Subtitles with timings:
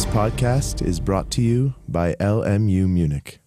[0.00, 3.38] This podcast is brought to you by LMU Munich.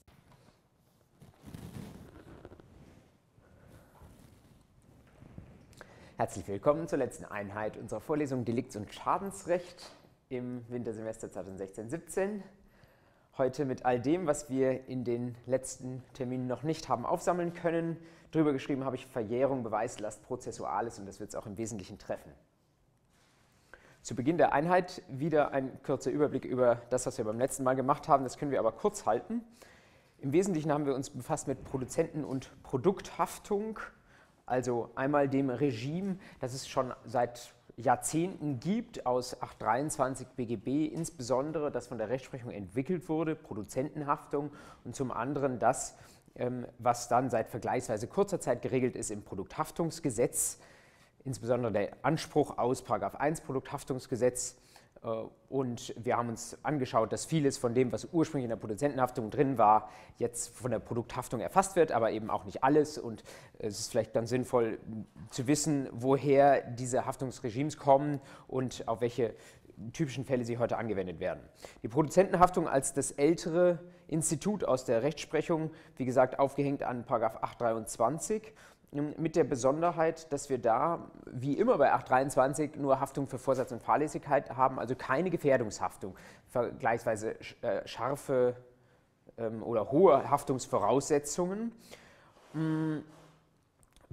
[6.15, 9.89] Herzlich willkommen zur letzten Einheit unserer Vorlesung Delikts- und Schadensrecht
[10.29, 12.41] im Wintersemester 2016-17.
[13.39, 17.97] Heute mit all dem, was wir in den letzten Terminen noch nicht haben aufsammeln können.
[18.29, 22.31] Drüber geschrieben habe ich Verjährung, Beweislast, Prozessuales und das wird es auch im Wesentlichen treffen.
[24.03, 27.77] Zu Beginn der Einheit wieder ein kurzer Überblick über das, was wir beim letzten Mal
[27.77, 28.25] gemacht haben.
[28.25, 29.41] Das können wir aber kurz halten.
[30.19, 33.79] Im Wesentlichen haben wir uns befasst mit Produzenten- und Produkthaftung,
[34.45, 41.87] also einmal dem Regime, das es schon seit Jahrzehnten gibt, aus 823 BGB insbesondere, das
[41.87, 44.51] von der Rechtsprechung entwickelt wurde, Produzentenhaftung,
[44.83, 45.95] und zum anderen das,
[46.35, 50.59] ähm, was dann seit vergleichsweise kurzer Zeit geregelt ist im Produkthaftungsgesetz,
[51.25, 54.57] insbesondere der Anspruch aus 1 Produkthaftungsgesetz
[55.03, 55.07] äh,
[55.49, 59.57] und wir haben uns angeschaut, dass vieles von dem, was ursprünglich in der Produzentenhaftung drin
[59.57, 62.97] war, jetzt von der Produkthaftung erfasst wird, aber eben auch nicht alles.
[62.97, 63.23] Und
[63.59, 64.79] es ist vielleicht dann sinnvoll
[65.29, 69.35] zu wissen, woher diese Haftungsregimes kommen und auf welche
[69.91, 71.41] typischen Fälle sie heute angewendet werden.
[71.81, 78.53] Die Produzentenhaftung als das ältere Institut aus der Rechtsprechung, wie gesagt, aufgehängt an 823
[78.93, 83.81] mit der Besonderheit, dass wir da, wie immer bei 823, nur Haftung für Vorsatz und
[83.81, 86.15] Fahrlässigkeit haben, also keine Gefährdungshaftung,
[86.49, 88.55] vergleichsweise äh, scharfe
[89.37, 91.71] ähm, oder hohe Haftungsvoraussetzungen.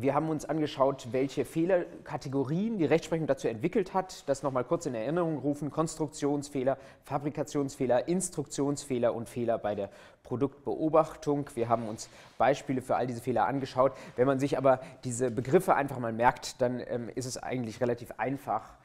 [0.00, 4.26] Wir haben uns angeschaut, welche Fehlerkategorien die Rechtsprechung dazu entwickelt hat.
[4.30, 5.70] Das nochmal kurz in Erinnerung rufen.
[5.70, 9.90] Konstruktionsfehler, Fabrikationsfehler, Instruktionsfehler und Fehler bei der
[10.22, 11.50] Produktbeobachtung.
[11.54, 13.92] Wir haben uns Beispiele für all diese Fehler angeschaut.
[14.16, 18.12] Wenn man sich aber diese Begriffe einfach mal merkt, dann ähm, ist es eigentlich relativ
[18.16, 18.78] einfach,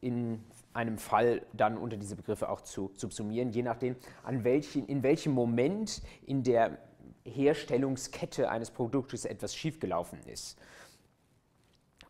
[0.00, 5.02] in einem Fall dann unter diese Begriffe auch zu subsumieren, je nachdem, an welchen, in
[5.02, 6.78] welchem Moment in der
[7.24, 10.58] Herstellungskette eines Produktes etwas schiefgelaufen ist.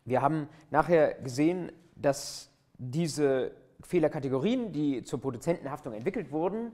[0.05, 6.73] Wir haben nachher gesehen, dass diese Fehlerkategorien, die zur Produzentenhaftung entwickelt wurden,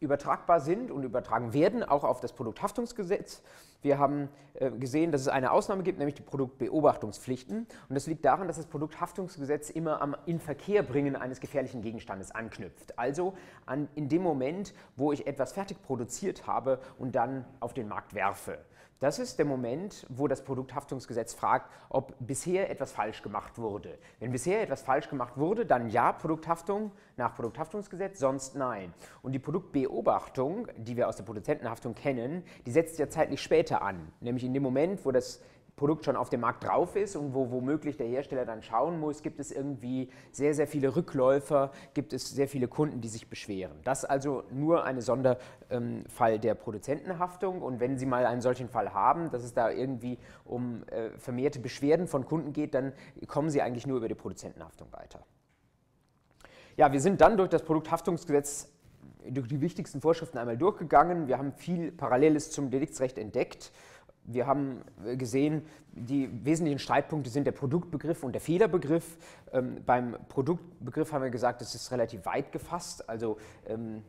[0.00, 3.42] übertragbar sind und übertragen werden, auch auf das Produkthaftungsgesetz.
[3.82, 7.66] Wir haben äh, gesehen, dass es eine Ausnahme gibt, nämlich die Produktbeobachtungspflichten.
[7.88, 12.98] Und das liegt daran, dass das Produkthaftungsgesetz immer am Inverkehrbringen eines gefährlichen Gegenstandes anknüpft.
[12.98, 13.34] Also
[13.66, 18.14] an, in dem Moment, wo ich etwas fertig produziert habe und dann auf den Markt
[18.14, 18.58] werfe.
[19.04, 23.98] Das ist der Moment, wo das Produkthaftungsgesetz fragt, ob bisher etwas falsch gemacht wurde.
[24.18, 28.94] Wenn bisher etwas falsch gemacht wurde, dann ja Produkthaftung nach Produkthaftungsgesetz, sonst nein.
[29.20, 34.10] Und die Produktbeobachtung, die wir aus der Produzentenhaftung kennen, die setzt ja zeitlich später an,
[34.20, 35.42] nämlich in dem Moment, wo das
[35.76, 39.22] Produkt schon auf dem Markt drauf ist und wo womöglich der Hersteller dann schauen muss,
[39.22, 43.76] gibt es irgendwie sehr, sehr viele Rückläufer, gibt es sehr viele Kunden, die sich beschweren.
[43.82, 48.94] Das ist also nur ein Sonderfall der Produzentenhaftung und wenn Sie mal einen solchen Fall
[48.94, 52.92] haben, dass es da irgendwie um äh, vermehrte Beschwerden von Kunden geht, dann
[53.26, 55.24] kommen Sie eigentlich nur über die Produzentenhaftung weiter.
[56.76, 58.68] Ja, wir sind dann durch das Produkthaftungsgesetz
[59.30, 61.28] durch die wichtigsten Vorschriften einmal durchgegangen.
[61.28, 63.72] Wir haben viel Paralleles zum Deliktsrecht entdeckt
[64.24, 65.62] wir haben äh, gesehen,
[65.92, 69.16] die wesentlichen Streitpunkte sind der Produktbegriff und der Fehlerbegriff.
[69.52, 73.08] Ähm, beim Produktbegriff haben wir gesagt, das ist relativ weit gefasst.
[73.08, 73.36] Also
[73.66, 74.02] ähm,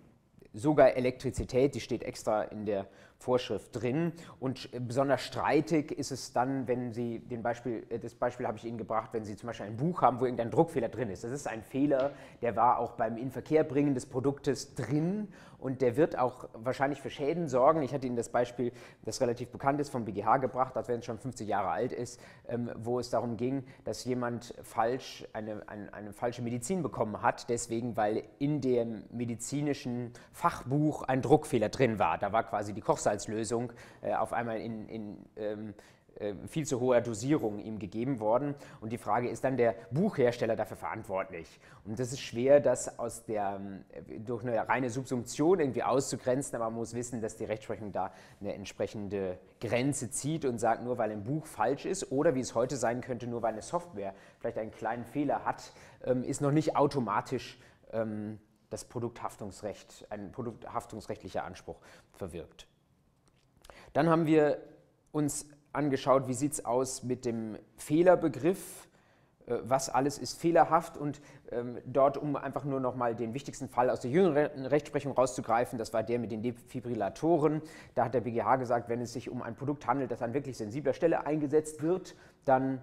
[0.53, 2.87] sogar Elektrizität, die steht extra in der
[3.17, 4.13] Vorschrift drin.
[4.39, 8.65] Und besonders streitig ist es dann, wenn Sie den Beispiel, äh, das Beispiel habe ich
[8.65, 11.23] Ihnen gebracht, wenn Sie zum Beispiel ein Buch haben, wo irgendein Druckfehler drin ist.
[11.23, 12.11] Das ist ein Fehler,
[12.41, 15.27] der war auch beim Inverkehrbringen des Produktes drin
[15.65, 17.81] und der wird auch wahrscheinlich für Schäden sorgen.
[17.81, 18.71] Ich hatte Ihnen das Beispiel,
[19.03, 22.21] das relativ bekannt ist, vom BGH gebracht, als wenn es schon 50 Jahre alt ist,
[22.47, 27.49] ähm, wo es darum ging, dass jemand falsch eine, eine, eine falsche Medizin bekommen hat,
[27.49, 32.19] deswegen, weil in dem medizinischen Fachbuch ein Druckfehler drin war.
[32.19, 33.73] Da war quasi die Kochsalzlösung
[34.03, 36.04] äh, auf einmal in, in ähm, äh,
[36.47, 38.55] viel zu hoher Dosierung ihm gegeben worden.
[38.79, 41.59] Und die Frage, ist dann der Buchhersteller dafür verantwortlich?
[41.83, 43.59] Und das ist schwer, das aus der,
[43.91, 48.11] äh, durch eine reine Subsumption irgendwie auszugrenzen, aber man muss wissen, dass die Rechtsprechung da
[48.39, 52.55] eine entsprechende Grenze zieht und sagt, nur weil ein Buch falsch ist oder wie es
[52.55, 55.73] heute sein könnte, nur weil eine Software vielleicht einen kleinen Fehler hat,
[56.03, 57.59] ähm, ist noch nicht automatisch
[57.91, 58.39] ähm,
[58.69, 61.79] das Produkthaftungsrecht, ein produkthaftungsrechtlicher Anspruch
[62.13, 62.67] verwirkt.
[63.93, 64.57] Dann haben wir
[65.11, 65.45] uns
[65.75, 68.87] angeschaut, wie sieht es aus mit dem Fehlerbegriff,
[69.47, 73.69] äh, was alles ist fehlerhaft und ähm, dort, um einfach nur noch mal den wichtigsten
[73.69, 77.61] Fall aus der jüngeren Rechtsprechung rauszugreifen, das war der mit den Defibrillatoren.
[77.93, 80.57] Da hat der BGH gesagt, wenn es sich um ein Produkt handelt, das an wirklich
[80.57, 82.81] sensibler Stelle eingesetzt wird, dann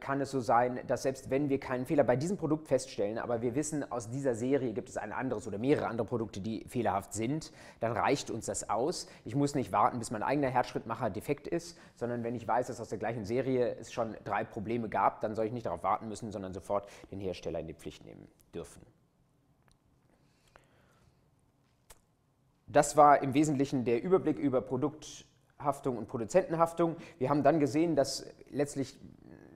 [0.00, 3.42] kann es so sein, dass selbst wenn wir keinen Fehler bei diesem Produkt feststellen, aber
[3.42, 7.12] wir wissen, aus dieser Serie gibt es ein anderes oder mehrere andere Produkte, die fehlerhaft
[7.12, 9.08] sind, dann reicht uns das aus.
[9.24, 12.80] Ich muss nicht warten, bis mein eigener Herzschrittmacher defekt ist, sondern wenn ich weiß, dass
[12.80, 16.08] aus der gleichen Serie es schon drei Probleme gab, dann soll ich nicht darauf warten
[16.08, 18.80] müssen, sondern sofort den Hersteller in die Pflicht nehmen dürfen.
[22.66, 26.96] Das war im Wesentlichen der Überblick über Produkthaftung und Produzentenhaftung.
[27.18, 28.98] Wir haben dann gesehen, dass letztlich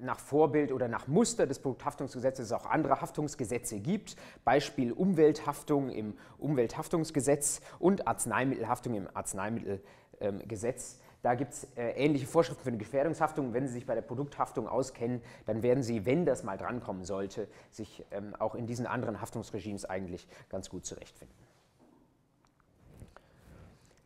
[0.02, 4.16] nach Vorbild oder nach Muster des Produkthaftungsgesetzes auch andere Haftungsgesetze gibt.
[4.44, 10.99] Beispiel Umwelthaftung im Umwelthaftungsgesetz und Arzneimittelhaftung im Arzneimittelgesetz.
[11.22, 13.54] Da gibt es äh, ähnliche Vorschriften für eine Gefährdungshaftung.
[13.54, 17.46] Wenn Sie sich bei der Produkthaftung auskennen, dann werden Sie, wenn das mal drankommen sollte,
[17.70, 21.37] sich ähm, auch in diesen anderen Haftungsregimes eigentlich ganz gut zurechtfinden.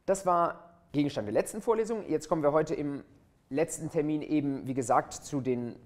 [0.04, 2.06] Das war Gegenstand der letzten Vorlesung.
[2.08, 3.02] Jetzt kommen wir heute im
[3.48, 5.76] letzten Termin eben, wie gesagt, zu den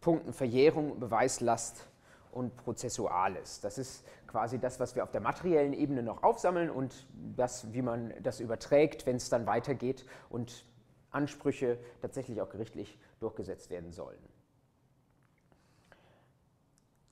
[0.00, 1.88] Punkten Verjährung, Beweislast
[2.32, 3.60] und Prozessuales.
[3.60, 7.06] Das ist quasi das, was wir auf der materiellen Ebene noch aufsammeln und
[7.36, 10.66] das, wie man das überträgt, wenn es dann weitergeht und
[11.10, 14.18] Ansprüche tatsächlich auch gerichtlich durchgesetzt werden sollen.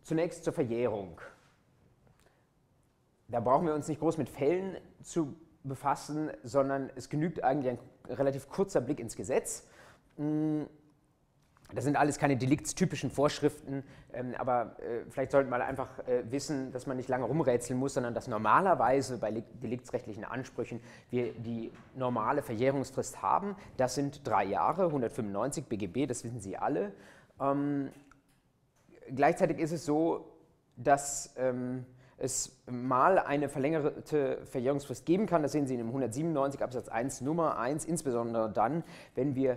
[0.02, 1.20] Zunächst zur Verjährung.
[3.28, 7.78] Da brauchen wir uns nicht groß mit Fällen zu befassen, sondern es genügt eigentlich
[8.08, 9.68] ein relativ kurzer Blick ins Gesetz.
[10.20, 10.66] Hm,
[11.72, 16.72] das sind alles keine deliktstypischen Vorschriften, ähm, aber äh, vielleicht sollte man einfach äh, wissen,
[16.72, 19.30] dass man nicht lange rumrätseln muss, sondern dass normalerweise bei
[19.62, 20.80] deliktsrechtlichen Ansprüchen
[21.10, 23.56] wir die normale Verjährungsfrist haben.
[23.76, 26.92] Das sind drei Jahre, 195 BGB, das wissen Sie alle.
[27.40, 27.90] Ähm,
[29.14, 30.26] gleichzeitig ist es so,
[30.76, 31.86] dass ähm,
[32.20, 35.42] es mal eine verlängerte Verjährungsfrist geben kann.
[35.42, 38.84] Das sehen Sie in dem 197 Absatz 1 Nummer 1, insbesondere dann,
[39.14, 39.56] wenn wir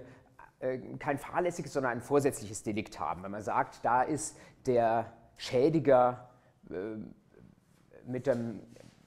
[0.99, 3.23] kein fahrlässiges, sondern ein vorsätzliches Delikt haben.
[3.23, 6.29] Wenn man sagt, da ist der Schädiger
[6.69, 6.95] äh,
[8.05, 8.61] mit dem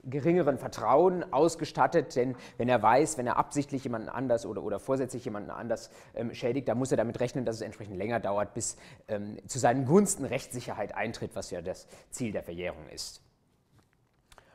[0.08, 5.24] geringeren Vertrauen ausgestattet, denn wenn er weiß, wenn er absichtlich jemanden anders oder, oder vorsätzlich
[5.24, 8.76] jemanden anders ähm, schädigt, dann muss er damit rechnen, dass es entsprechend länger dauert, bis
[9.08, 13.20] ähm, zu seinen Gunsten Rechtssicherheit eintritt, was ja das Ziel der Verjährung ist.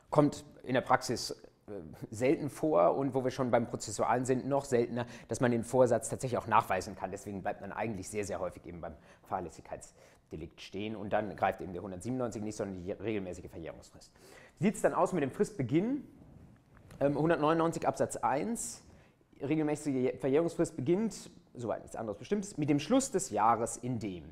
[0.09, 1.36] Kommt in der Praxis äh,
[2.09, 6.09] selten vor und wo wir schon beim Prozessualen sind, noch seltener, dass man den Vorsatz
[6.09, 7.12] tatsächlich auch nachweisen kann.
[7.12, 11.73] Deswegen bleibt man eigentlich sehr, sehr häufig eben beim Fahrlässigkeitsdelikt stehen und dann greift eben
[11.73, 14.12] der 197 nicht, sondern die regelmäßige Verjährungsfrist.
[14.59, 16.03] Wie sieht es dann aus mit dem Fristbeginn?
[17.00, 18.83] 199 ähm, Absatz 1,
[19.41, 24.23] regelmäßige Verjährungsfrist beginnt, soweit nichts anderes bestimmt ist, mit dem Schluss des Jahres in dem.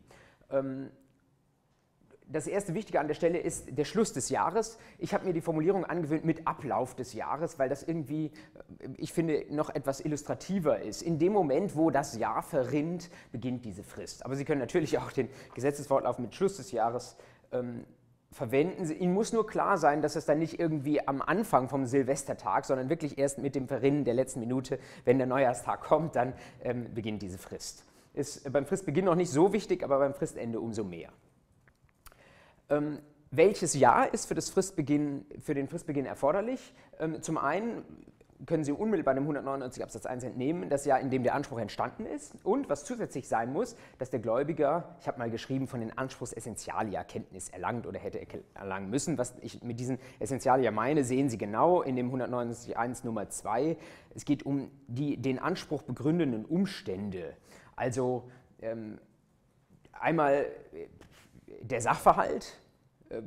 [2.31, 4.78] Das erste Wichtige an der Stelle ist der Schluss des Jahres.
[5.00, 8.28] Ich habe mir die Formulierung angewöhnt mit Ablauf des Jahres, weil das irgendwie,
[8.80, 11.02] äh, ich finde, noch etwas illustrativer ist.
[11.02, 14.24] In dem Moment, wo das Jahr verrinnt, beginnt diese Frist.
[14.26, 17.18] Aber Sie können natürlich auch den Gesetzeswortlauf mit Schluss des Jahres
[17.52, 17.84] ähm,
[18.32, 18.92] verwenden.
[18.92, 22.90] Ihnen muss nur klar sein, dass es dann nicht irgendwie am Anfang vom Silvestertag, sondern
[22.90, 27.24] wirklich erst mit dem Verrinnen der letzten Minute, wenn der Neujahrstag kommt, dann ähm, beginnt
[27.24, 27.86] diese Frist.
[28.14, 31.12] Ist beim Fristbeginn noch nicht so wichtig, aber beim Fristende umso mehr.
[32.69, 33.00] Ähm,
[33.31, 36.74] welches Jahr ist für, das Fristbeginn, für den Fristbeginn erforderlich?
[37.00, 37.83] Ähm, zum einen
[38.45, 42.06] können Sie unmittelbar dem 199 Absatz 1 entnehmen, das Jahr, in dem der Anspruch entstanden
[42.06, 42.33] ist.
[42.44, 47.04] Und was zusätzlich sein muss, dass der Gläubiger, ich habe mal geschrieben, von den Anspruchsessentialia
[47.04, 49.17] Kenntnis erlangt oder hätte erlangen müssen.
[49.17, 53.77] Was ich mit diesen Essentialia meine, sehen Sie genau in dem 199 1 Nummer 2.
[54.15, 57.36] Es geht um die den Anspruch begründenden Umstände.
[57.75, 58.29] Also
[58.62, 59.00] ähm,
[59.91, 60.46] einmal
[61.62, 62.60] der Sachverhalt,
[63.10, 63.22] äh,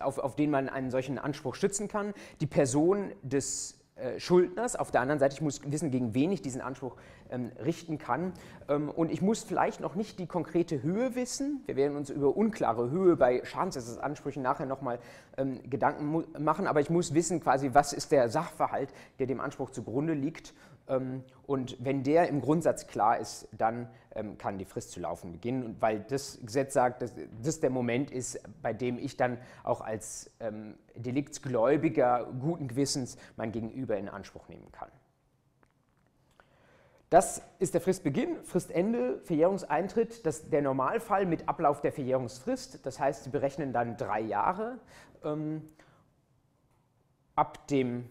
[0.00, 4.76] auf, auf den man einen solchen Anspruch stützen kann, die Person des äh, Schuldners.
[4.76, 6.96] Auf der anderen Seite, ich muss wissen, gegen wen ich diesen Anspruch
[7.30, 8.32] ähm, richten kann.
[8.68, 11.62] Ähm, und ich muss vielleicht noch nicht die konkrete Höhe wissen.
[11.66, 14.98] Wir werden uns über unklare Höhe bei Schadensersatzansprüchen nachher nochmal
[15.36, 16.66] ähm, Gedanken machen.
[16.66, 20.54] Aber ich muss wissen, quasi, was ist der Sachverhalt, der dem Anspruch zugrunde liegt.
[20.90, 25.32] Ähm, und wenn der im Grundsatz klar ist, dann ähm, kann die Frist zu laufen
[25.32, 29.80] beginnen, weil das Gesetz sagt, dass das der Moment ist, bei dem ich dann auch
[29.80, 34.90] als ähm, Deliktsgläubiger guten Gewissens mein Gegenüber in Anspruch nehmen kann.
[37.08, 42.86] Das ist der Fristbeginn, Fristende, Verjährungseintritt, das der Normalfall mit Ablauf der Verjährungsfrist.
[42.86, 44.78] Das heißt, Sie berechnen dann drei Jahre.
[47.34, 48.08] ab dem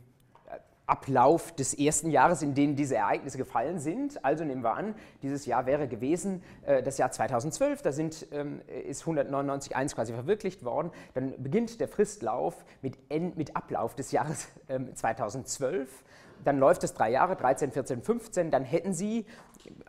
[0.89, 4.23] Ablauf des ersten Jahres, in dem diese Ereignisse gefallen sind.
[4.25, 8.61] Also nehmen wir an, dieses Jahr wäre gewesen äh, das Jahr 2012, da sind, ähm,
[8.87, 10.91] ist 199.1 quasi verwirklicht worden.
[11.13, 16.03] Dann beginnt der Fristlauf mit, End, mit Ablauf des Jahres ähm, 2012.
[16.43, 18.51] Dann läuft es drei Jahre, 13, 14, 15.
[18.51, 19.25] Dann hätten Sie,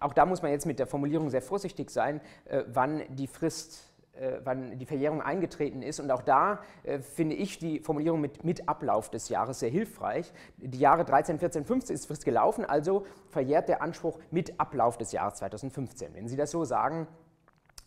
[0.00, 3.89] auch da muss man jetzt mit der Formulierung sehr vorsichtig sein, äh, wann die Frist
[4.44, 6.00] wann die Verjährung eingetreten ist.
[6.00, 10.32] Und auch da äh, finde ich die Formulierung mit, mit Ablauf des Jahres sehr hilfreich.
[10.56, 15.12] Die Jahre 13, 14, 15 ist Frist gelaufen, also verjährt der Anspruch mit Ablauf des
[15.12, 16.14] Jahres 2015.
[16.14, 17.06] Wenn Sie das so sagen,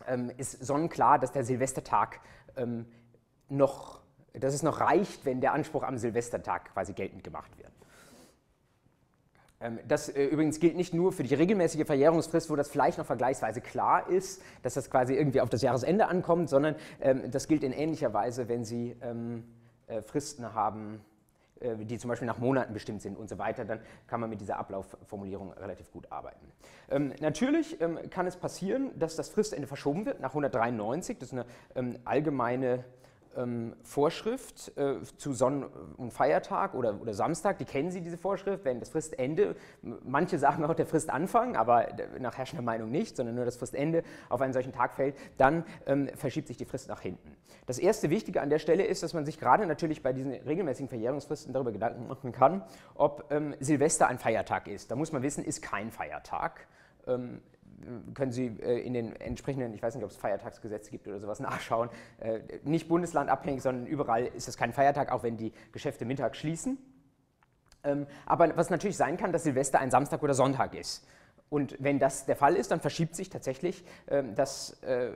[0.06, 2.20] ähm, ist sonnenklar, dass der Silvestertag
[2.56, 2.86] ähm,
[3.48, 4.00] noch,
[4.32, 7.73] dass es noch reicht, wenn der Anspruch am Silvestertag quasi geltend gemacht wird.
[9.64, 13.06] Ähm, das äh, übrigens gilt nicht nur für die regelmäßige Verjährungsfrist, wo das vielleicht noch
[13.06, 17.64] vergleichsweise klar ist, dass das quasi irgendwie auf das Jahresende ankommt, sondern ähm, das gilt
[17.64, 19.44] in ähnlicher Weise, wenn Sie ähm,
[19.86, 21.00] äh, Fristen haben,
[21.60, 24.40] äh, die zum Beispiel nach Monaten bestimmt sind und so weiter, dann kann man mit
[24.40, 26.46] dieser Ablaufformulierung relativ gut arbeiten.
[27.20, 27.78] natürlich
[28.10, 31.44] kann es passieren, dass das Fristende verschoben wird nach 193, das ist
[31.74, 32.84] eine allgemeine
[33.36, 35.64] ähm, Vorschrift äh, zu Sonn-
[35.96, 39.56] und Feiertag oder, oder Samstag, die kennen Sie diese Vorschrift, wenn das Fristende,
[40.04, 41.88] manche sagen auch der Fristanfang, aber
[42.18, 46.08] nach herrschender Meinung nicht, sondern nur das Fristende auf einen solchen Tag fällt, dann ähm,
[46.14, 47.36] verschiebt sich die Frist nach hinten.
[47.66, 50.88] Das erste Wichtige an der Stelle ist, dass man sich gerade natürlich bei diesen regelmäßigen
[50.88, 52.62] Verjährungsfristen darüber Gedanken machen kann,
[52.94, 54.90] ob ähm, Silvester ein Feiertag ist.
[54.90, 56.66] Da muss man wissen, ist kein Feiertag.
[58.14, 61.40] Können Sie äh, in den entsprechenden, ich weiß nicht, ob es Feiertagsgesetze gibt oder sowas,
[61.40, 61.90] nachschauen.
[62.18, 66.78] Äh, nicht bundeslandabhängig, sondern überall ist es kein Feiertag, auch wenn die Geschäfte mittags schließen.
[67.84, 71.06] Ähm, aber was natürlich sein kann, dass Silvester ein Samstag oder Sonntag ist.
[71.50, 75.12] Und wenn das der Fall ist, dann verschiebt sich tatsächlich ähm, das äh,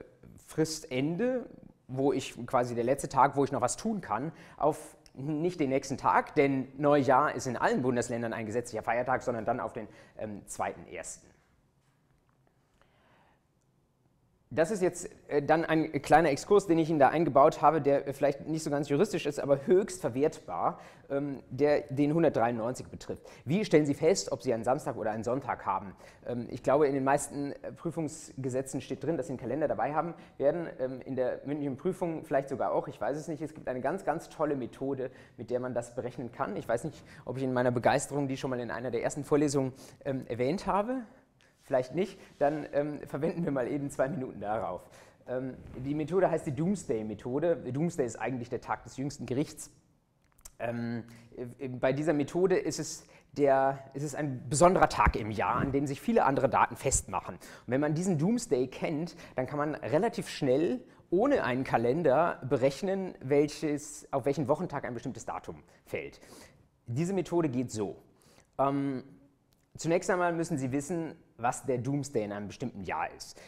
[0.46, 1.46] Fristende,
[1.88, 5.70] wo ich quasi der letzte Tag, wo ich noch was tun kann, auf nicht den
[5.70, 9.88] nächsten Tag, denn Neujahr ist in allen Bundesländern ein gesetzlicher Feiertag, sondern dann auf den
[10.16, 11.20] ähm, 2.1.
[14.50, 18.14] Das ist jetzt äh, dann ein kleiner Exkurs, den ich Ihnen da eingebaut habe, der
[18.14, 23.22] vielleicht nicht so ganz juristisch ist, aber höchst verwertbar, ähm, der den 193 betrifft.
[23.44, 25.94] Wie stellen Sie fest, ob Sie einen Samstag oder einen Sonntag haben?
[26.26, 29.94] Ähm, ich glaube, in den meisten äh, Prüfungsgesetzen steht drin, dass Sie einen Kalender dabei
[29.94, 30.66] haben werden.
[30.80, 33.42] Ähm, in der mündlichen Prüfung vielleicht sogar auch, ich weiß es nicht.
[33.42, 36.56] Es gibt eine ganz, ganz tolle Methode, mit der man das berechnen kann.
[36.56, 39.24] Ich weiß nicht, ob ich in meiner Begeisterung die schon mal in einer der ersten
[39.24, 39.74] Vorlesungen
[40.04, 41.02] erwähnt habe
[41.68, 44.82] vielleicht nicht, dann ähm, verwenden wir mal eben zwei Minuten darauf.
[45.28, 47.56] Ähm, die Methode heißt die Doomsday-Methode.
[47.72, 49.70] Doomsday ist eigentlich der Tag des jüngsten Gerichts.
[50.58, 51.04] Ähm,
[51.36, 53.04] äh, bei dieser Methode ist es,
[53.36, 57.34] der, ist es ein besonderer Tag im Jahr, an dem sich viele andere Daten festmachen.
[57.36, 63.14] Und wenn man diesen Doomsday kennt, dann kann man relativ schnell ohne einen Kalender berechnen,
[63.20, 66.20] welches, auf welchen Wochentag ein bestimmtes Datum fällt.
[66.86, 67.96] Diese Methode geht so.
[68.58, 69.04] Ähm,
[69.76, 73.40] zunächst einmal müssen Sie wissen, was der Doomsday in einem bestimmten Jahr ist.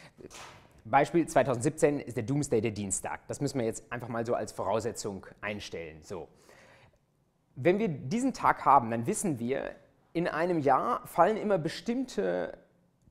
[0.85, 3.27] Beispiel 2017 ist der Doomsday der Dienstag.
[3.27, 5.99] Das müssen wir jetzt einfach mal so als Voraussetzung einstellen.
[6.01, 6.27] So.
[7.55, 9.75] Wenn wir diesen Tag haben, dann wissen wir,
[10.13, 12.57] in einem Jahr fallen immer bestimmte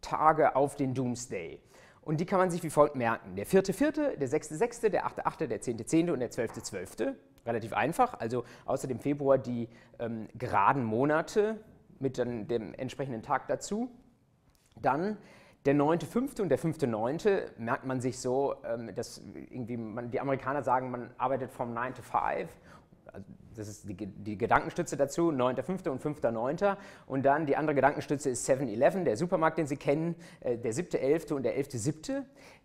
[0.01, 1.61] Tage auf den Doomsday.
[2.03, 3.37] Und die kann man sich wie folgt merken.
[3.37, 6.11] Der 4.4., der 6.6., der 8.8., der 10.10.
[6.11, 7.15] und der 12.12.
[7.47, 9.69] Relativ einfach, also außer dem Februar die
[9.99, 11.61] ähm, geraden Monate
[11.99, 13.91] mit dann dem entsprechenden Tag dazu.
[14.77, 15.17] Dann
[15.67, 16.41] der 9.5.
[16.41, 17.59] und der 5.9.
[17.59, 21.95] merkt man sich so, ähm, dass irgendwie man, die Amerikaner sagen, man arbeitet vom 9
[21.95, 22.49] to 5.
[23.13, 25.91] Also das ist die, die Gedankenstütze dazu, 9.5.
[25.91, 26.77] und 5.9.
[27.07, 31.35] Und dann die andere Gedankenstütze ist 7-Eleven, der Supermarkt, den Sie kennen, äh, der 7.11.
[31.35, 32.23] und der 11.7.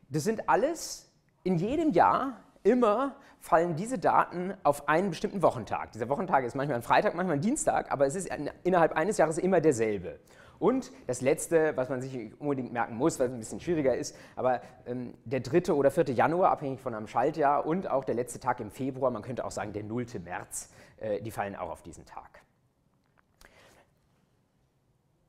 [0.09, 1.11] Das sind alles
[1.43, 5.91] in jedem Jahr immer fallen diese Daten auf einen bestimmten Wochentag.
[5.91, 8.29] Dieser Wochentag ist manchmal ein Freitag, manchmal ein Dienstag, aber es ist
[8.63, 10.19] innerhalb eines Jahres immer derselbe.
[10.59, 14.15] Und das Letzte, was man sich unbedingt merken muss, weil es ein bisschen schwieriger ist,
[14.35, 15.73] aber ähm, der 3.
[15.73, 16.05] oder 4.
[16.11, 19.51] Januar, abhängig von einem Schaltjahr, und auch der letzte Tag im Februar, man könnte auch
[19.51, 20.05] sagen der 0.
[20.23, 22.41] März, äh, die fallen auch auf diesen Tag.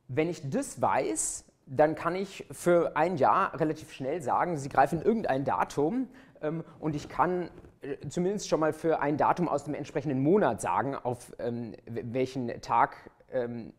[0.07, 5.01] Wenn ich das weiß, dann kann ich für ein Jahr relativ schnell sagen, Sie greifen
[5.01, 6.07] irgendein Datum
[6.41, 7.49] ähm, und ich kann
[7.81, 12.61] äh, zumindest schon mal für ein Datum aus dem entsprechenden Monat sagen, auf ähm, welchen
[12.61, 13.73] Tag ähm,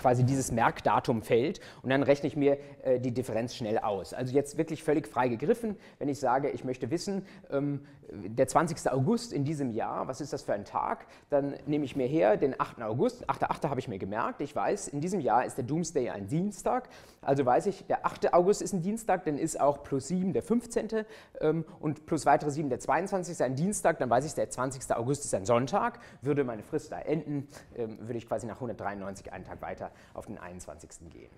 [0.00, 4.14] quasi dieses Merkdatum fällt und dann rechne ich mir äh, die Differenz schnell aus.
[4.14, 7.80] Also jetzt wirklich völlig frei gegriffen, wenn ich sage, ich möchte wissen, ähm,
[8.12, 8.90] der 20.
[8.90, 12.36] August in diesem Jahr, was ist das für ein Tag, dann nehme ich mir her
[12.36, 12.82] den 8.
[12.82, 13.68] August, 8.8.
[13.68, 16.88] habe ich mir gemerkt, ich weiß, in diesem Jahr ist der Doomsday ein Dienstag,
[17.22, 18.34] also weiß ich, der 8.
[18.34, 21.04] August ist ein Dienstag, dann ist auch plus 7 der 15.
[21.40, 23.42] Ähm, und plus weitere 7 der 22.
[23.42, 24.94] ein Dienstag, dann weiß ich, der 20.
[24.94, 29.32] August ist ein Sonntag, würde meine Frist da enden, ähm, würde ich quasi nach 193
[29.32, 29.71] einen Tag weiter
[30.14, 31.10] auf den 21.
[31.10, 31.30] gehen.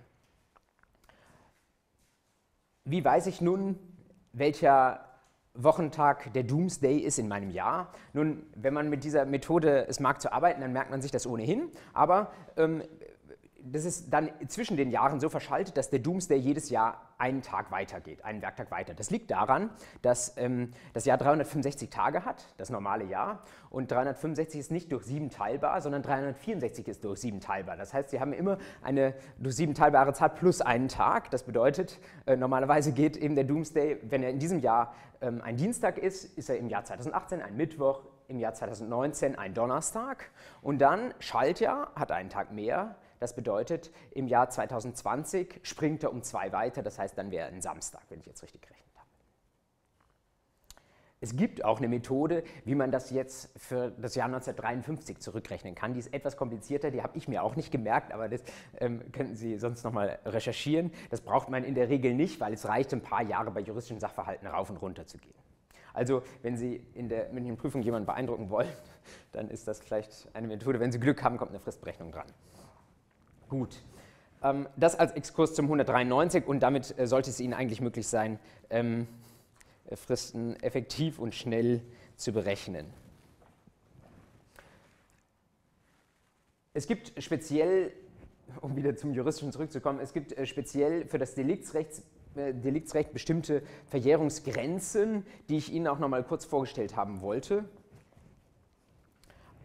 [2.83, 3.79] Wie weiß ich nun,
[4.33, 5.05] welcher
[5.55, 7.91] Wochentag der Doomsday ist in meinem Jahr?
[8.13, 11.25] Nun, wenn man mit dieser Methode es mag zu arbeiten, dann merkt man sich das
[11.25, 11.71] ohnehin.
[11.93, 12.83] Aber ähm,
[13.71, 17.71] das ist dann zwischen den Jahren so verschaltet, dass der Doomsday jedes Jahr einen Tag
[17.71, 18.93] weitergeht, einen Werktag weiter.
[18.93, 19.69] Das liegt daran,
[20.01, 25.05] dass ähm, das Jahr 365 Tage hat, das normale Jahr, und 365 ist nicht durch
[25.05, 27.75] sieben teilbar, sondern 364 ist durch sieben teilbar.
[27.75, 31.31] Das heißt, Sie haben immer eine durch sieben teilbare Zahl plus einen Tag.
[31.31, 35.57] Das bedeutet, äh, normalerweise geht eben der Doomsday, wenn er in diesem Jahr ähm, ein
[35.57, 40.31] Dienstag ist, ist er im Jahr 2018 ein Mittwoch, im Jahr 2019 ein Donnerstag
[40.61, 46.23] und dann Schaltjahr hat einen Tag mehr, das bedeutet, im Jahr 2020 springt er um
[46.23, 49.05] zwei weiter, das heißt, dann wäre ein Samstag, wenn ich jetzt richtig gerechnet habe.
[51.21, 55.93] Es gibt auch eine Methode, wie man das jetzt für das Jahr 1953 zurückrechnen kann.
[55.93, 58.43] Die ist etwas komplizierter, die habe ich mir auch nicht gemerkt, aber das
[58.79, 60.91] ähm, könnten Sie sonst nochmal recherchieren.
[61.09, 63.99] Das braucht man in der Regel nicht, weil es reicht, ein paar Jahre bei juristischen
[63.99, 65.33] Sachverhalten rauf und runter zu gehen.
[65.95, 68.69] Also, wenn Sie in der mündlichen Prüfung jemanden beeindrucken wollen,
[69.31, 70.79] dann ist das vielleicht eine Methode.
[70.79, 72.27] Wenn Sie Glück haben, kommt eine Fristberechnung dran.
[73.49, 73.81] Gut.
[74.43, 78.39] Ähm, das als Exkurs zum 193 und damit äh, sollte es Ihnen eigentlich möglich sein,
[78.69, 79.07] ähm,
[79.93, 81.81] Fristen effektiv und schnell
[82.15, 82.87] zu berechnen.
[86.73, 87.93] Es gibt speziell,
[88.61, 92.01] um wieder zum Juristischen zurückzukommen, es gibt äh, speziell für das Deliktsrecht,
[92.35, 97.65] äh, Deliktsrecht bestimmte Verjährungsgrenzen, die ich Ihnen auch noch mal kurz vorgestellt haben wollte.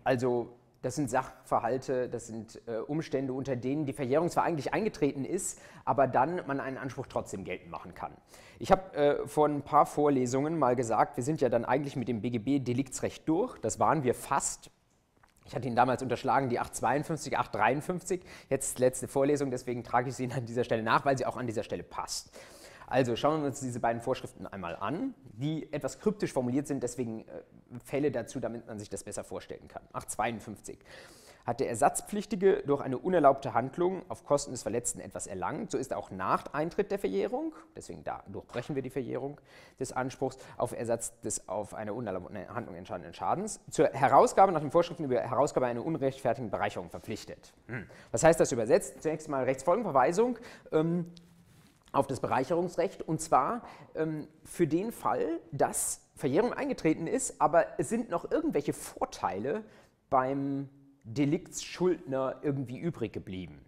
[0.04, 0.50] Also
[0.82, 5.60] das sind Sachverhalte, das sind äh, Umstände, unter denen die Verjährung zwar eigentlich eingetreten ist,
[5.84, 8.12] aber dann man einen Anspruch trotzdem geltend machen kann.
[8.58, 12.08] Ich habe äh, vor ein paar Vorlesungen mal gesagt, wir sind ja dann eigentlich mit
[12.08, 13.58] dem BGB Deliktsrecht durch.
[13.58, 14.70] Das waren wir fast.
[15.46, 18.22] Ich hatte Ihnen damals unterschlagen, die 852, 853.
[18.49, 21.37] Jetzt letzte Vorlesung, deswegen trage ich sie Ihnen an dieser Stelle nach, weil sie auch
[21.37, 22.30] an dieser Stelle passt.
[22.87, 27.20] Also schauen wir uns diese beiden Vorschriften einmal an, die etwas kryptisch formuliert sind, deswegen
[27.20, 27.42] äh,
[27.78, 29.82] Fälle dazu, damit man sich das besser vorstellen kann.
[29.92, 30.78] 852
[31.46, 35.92] hat der Ersatzpflichtige durch eine unerlaubte Handlung auf Kosten des Verletzten etwas erlangt, so ist
[35.92, 39.40] auch nach Eintritt der Verjährung, deswegen da durchbrechen wir die Verjährung
[39.78, 44.70] des Anspruchs auf Ersatz des auf eine unerlaubte Handlung entscheidenden Schadens, zur Herausgabe nach den
[44.70, 47.52] Vorschriften über Herausgabe einer unrechtfertigen Bereicherung verpflichtet.
[47.66, 47.87] Hm.
[48.12, 49.02] Was heißt das übersetzt?
[49.02, 50.38] Zunächst mal Rechtsfolgenverweisung.
[50.72, 51.06] Ähm,
[51.92, 53.62] auf das Bereicherungsrecht und zwar
[53.96, 59.64] ähm, für den Fall, dass Verjährung eingetreten ist, aber es sind noch irgendwelche Vorteile
[60.11, 60.68] beim
[61.04, 63.64] Deliktsschuldner irgendwie übrig geblieben.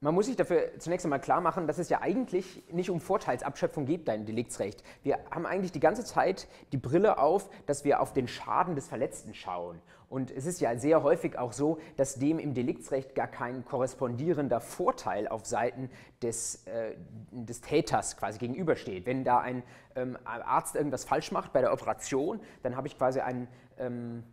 [0.00, 3.86] Man muss sich dafür zunächst einmal klar machen, dass es ja eigentlich nicht um Vorteilsabschöpfung
[3.86, 4.84] geht dein Deliktsrecht.
[5.02, 8.88] Wir haben eigentlich die ganze Zeit die Brille auf, dass wir auf den Schaden des
[8.88, 9.80] Verletzten schauen.
[10.10, 14.60] Und es ist ja sehr häufig auch so, dass dem im Deliktsrecht gar kein korrespondierender
[14.60, 15.90] Vorteil auf Seiten
[16.22, 16.94] des, äh,
[17.30, 19.06] des Täters quasi gegenübersteht.
[19.06, 19.62] Wenn da ein
[19.94, 24.24] ähm, Arzt irgendwas falsch macht bei der Operation, dann habe ich quasi einen ähm,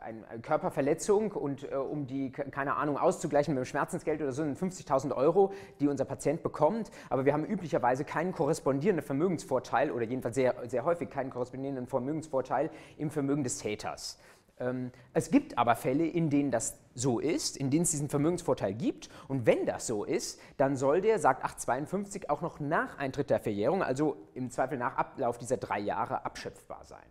[0.00, 4.58] eine Körperverletzung und äh, um die, keine Ahnung, auszugleichen mit dem Schmerzensgeld oder so, sind
[4.58, 6.90] 50.000 Euro, die unser Patient bekommt.
[7.10, 12.70] Aber wir haben üblicherweise keinen korrespondierenden Vermögensvorteil oder jedenfalls sehr, sehr häufig keinen korrespondierenden Vermögensvorteil
[12.96, 14.18] im Vermögen des Täters.
[14.58, 18.74] Ähm, es gibt aber Fälle, in denen das so ist, in denen es diesen Vermögensvorteil
[18.74, 19.08] gibt.
[19.28, 23.40] Und wenn das so ist, dann soll der, sagt 852, auch noch nach Eintritt der
[23.40, 27.06] Verjährung, also im Zweifel nach Ablauf dieser drei Jahre, abschöpfbar sein.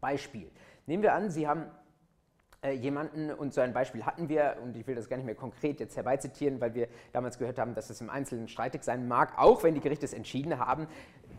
[0.00, 0.50] Beispiel.
[0.88, 1.66] Nehmen wir an, Sie haben
[2.62, 5.34] äh, jemanden, und so ein Beispiel hatten wir, und ich will das gar nicht mehr
[5.34, 9.36] konkret jetzt herbeizitieren, weil wir damals gehört haben, dass es im Einzelnen streitig sein mag,
[9.36, 10.88] auch wenn die Gerichte es entschieden haben.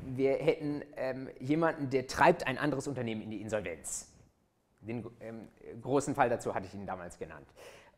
[0.06, 4.14] Wir hätten ähm, jemanden, der treibt ein anderes Unternehmen in die Insolvenz.
[4.82, 5.48] Den ähm,
[5.82, 7.48] großen Fall dazu hatte ich Ihnen damals genannt.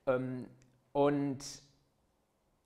[0.08, 0.48] Ähm,
[0.94, 1.44] und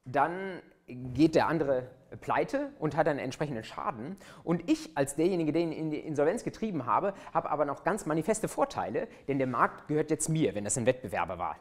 [0.04, 4.18] dann geht der andere pleite und hat einen entsprechenden Schaden.
[4.44, 8.06] Und ich als derjenige, der ihn in die Insolvenz getrieben habe, habe aber noch ganz
[8.06, 11.56] manifeste Vorteile, denn der Markt gehört jetzt mir, wenn das ein Wettbewerber war.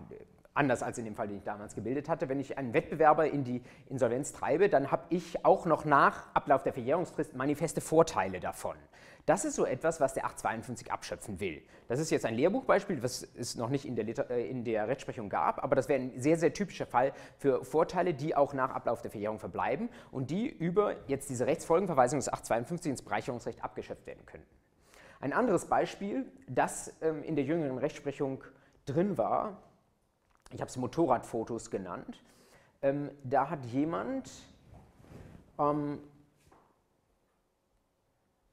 [0.54, 2.28] anders als in dem Fall, den ich damals gebildet hatte.
[2.28, 6.62] Wenn ich einen Wettbewerber in die Insolvenz treibe, dann habe ich auch noch nach Ablauf
[6.62, 8.76] der Verjährungsfrist manifeste Vorteile davon.
[9.26, 11.62] Das ist so etwas, was der 852 abschöpfen will.
[11.88, 14.86] Das ist jetzt ein Lehrbuchbeispiel, was es noch nicht in der, Liter äh, in der
[14.86, 18.70] Rechtsprechung gab, aber das wäre ein sehr, sehr typischer Fall für Vorteile, die auch nach
[18.70, 24.06] Ablauf der Verjährung verbleiben und die über jetzt diese Rechtsfolgenverweisung des 852 ins Bereicherungsrecht abgeschöpft
[24.06, 24.48] werden könnten.
[25.20, 28.44] Ein anderes Beispiel, das ähm, in der jüngeren Rechtsprechung
[28.84, 29.56] drin war,
[30.52, 32.22] ich habe es Motorradfotos genannt,
[32.82, 34.30] ähm, da hat jemand
[35.58, 36.00] ähm,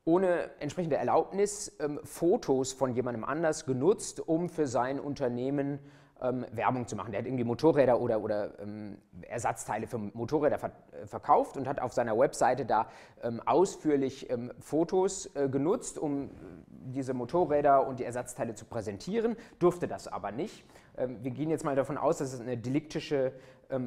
[0.06, 5.80] ohne entsprechende Erlaubnis ähm, Fotos von jemandem anders genutzt, um für sein Unternehmen
[6.22, 7.12] ähm, Werbung zu machen.
[7.12, 11.80] Der hat irgendwie Motorräder oder, oder ähm, Ersatzteile für Motorräder ver äh, verkauft und hat
[11.80, 12.88] auf seiner Webseite da
[13.24, 16.28] ähm, ausführlich ähm, Fotos äh, genutzt, um äh,
[16.68, 20.66] diese Motorräder und die Ersatzteile zu präsentieren, durfte das aber nicht.
[20.98, 23.34] Ähm, wir gehen jetzt mal davon aus, dass es eine deliktische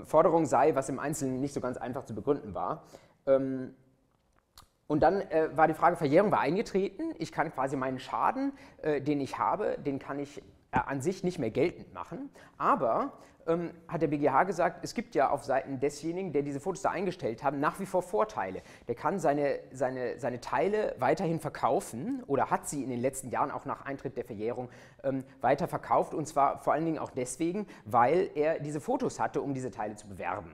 [0.07, 2.85] Forderung sei, was im Einzelnen nicht so ganz einfach zu begründen war.
[4.87, 7.15] Und dann äh, war die Frage, Verjährung war eingetreten.
[7.19, 10.43] Ich kann quasi meinen Schaden, äh, den ich habe, den kann ich äh,
[10.73, 12.31] an sich nicht mehr geltend machen.
[12.59, 13.13] Aber
[13.47, 16.91] ähm, hat der BGH gesagt, es gibt ja auf Seiten desjenigen, der diese Fotos da
[16.91, 18.63] eingestellt hat, nach wie vor Vorteile.
[18.89, 23.51] Der kann seine, seine, seine Teile weiterhin verkaufen oder hat sie in den letzten Jahren
[23.51, 24.69] auch nach Eintritt der Verjährung
[25.03, 26.15] ähm, weiter verkauft.
[26.15, 29.97] Und zwar vor allen Dingen auch deswegen, weil er diese Fotos hatte, um diese Teile
[29.97, 30.51] zu bewerben.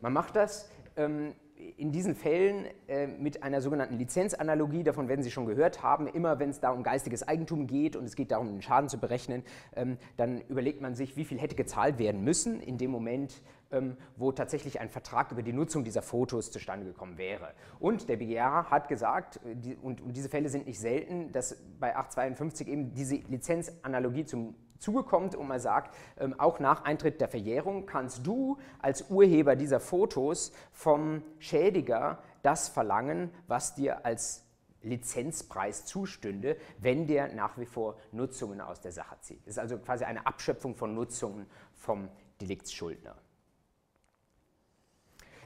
[0.00, 1.34] Man macht das ähm,
[1.76, 6.38] in diesen Fällen äh, mit einer sogenannten Lizenzanalogie, davon werden Sie schon gehört haben, immer
[6.38, 9.42] wenn es da um geistiges Eigentum geht und es geht darum, den Schaden zu berechnen,
[9.74, 13.42] ähm, dann überlegt man sich, wie viel hätte gezahlt werden müssen in dem Moment,
[13.72, 17.52] ähm, wo tatsächlich ein Vertrag über die Nutzung dieser Fotos zustande gekommen wäre.
[17.80, 21.56] Und der BGH hat gesagt, äh, die, und, und, diese Fälle sind nicht selten, dass
[21.80, 27.28] bei 852 eben diese Lizenzanalogie zum zugekommt und man sagt, ähm, auch nach Eintritt der
[27.28, 34.46] Verjährung kannst du als Urheber dieser Fotos vom Schädiger das verlangen, was dir als
[34.82, 39.40] Lizenzpreis zustünde, wenn der nach wie vor Nutzungen aus der Sache zieht.
[39.46, 42.08] Das ist also quasi eine Abschöpfung von Nutzungen vom
[42.40, 43.16] Deliktsschuldner.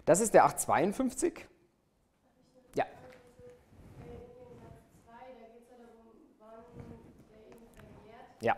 [0.04, 1.46] Das ist der 852.
[2.74, 2.84] Ja.
[8.40, 8.56] Ja.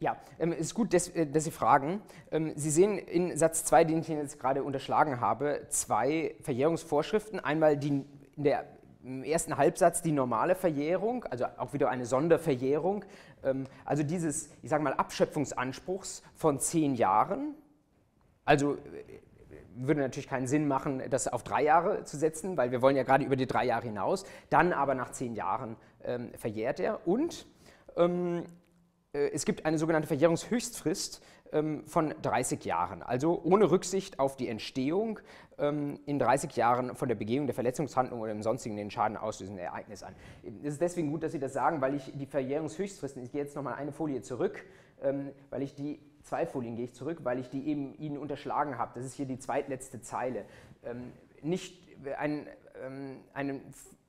[0.00, 2.02] Ja, ähm, es ist gut, dass, äh, dass, Sie fragen.
[2.30, 7.40] Ähm, Sie sehen in Satz 2, den ich Ihnen jetzt gerade unterschlagen habe, zwei Verjährungsvorschriften.
[7.40, 8.04] Einmal die,
[8.36, 8.64] in der,
[9.02, 13.04] im ersten Halbsatz die normale Verjährung, also auch wieder eine Sonderverjährung.
[13.42, 17.54] Ähm, also dieses, ich sage mal, Abschöpfungsanspruchs von zehn Jahren.
[18.44, 18.78] Also äh,
[19.74, 23.02] würde natürlich keinen Sinn machen, das auf drei Jahre zu setzen, weil wir wollen ja
[23.02, 24.24] gerade über die drei Jahre hinaus.
[24.48, 27.06] Dann aber nach zehn Jahren ähm, verjährt er.
[27.06, 27.46] Und
[27.96, 28.42] ähm, äh,
[29.32, 35.20] es gibt eine sogenannte Verjährungshöchstfrist ähm, von 30 Jahren, also ohne Rücksicht auf die Entstehung
[35.58, 39.64] ähm, in 30 Jahren von der Begehung der Verletzungshandlung oder dem sonstigen den Schaden auslösenden
[39.64, 40.14] Ereignis an.
[40.62, 43.56] Es ist deswegen gut, dass Sie das sagen, weil ich die Verjährungshöchstfristen, ich gehe jetzt
[43.56, 44.64] nochmal eine Folie zurück,
[45.02, 48.76] ähm, weil ich die, zwei Folien gehe ich zurück, weil ich die eben Ihnen unterschlagen
[48.76, 48.92] habe.
[48.94, 50.44] Das ist hier die zweitletzte Zeile.
[51.40, 52.46] Nicht ein,
[53.32, 53.62] einen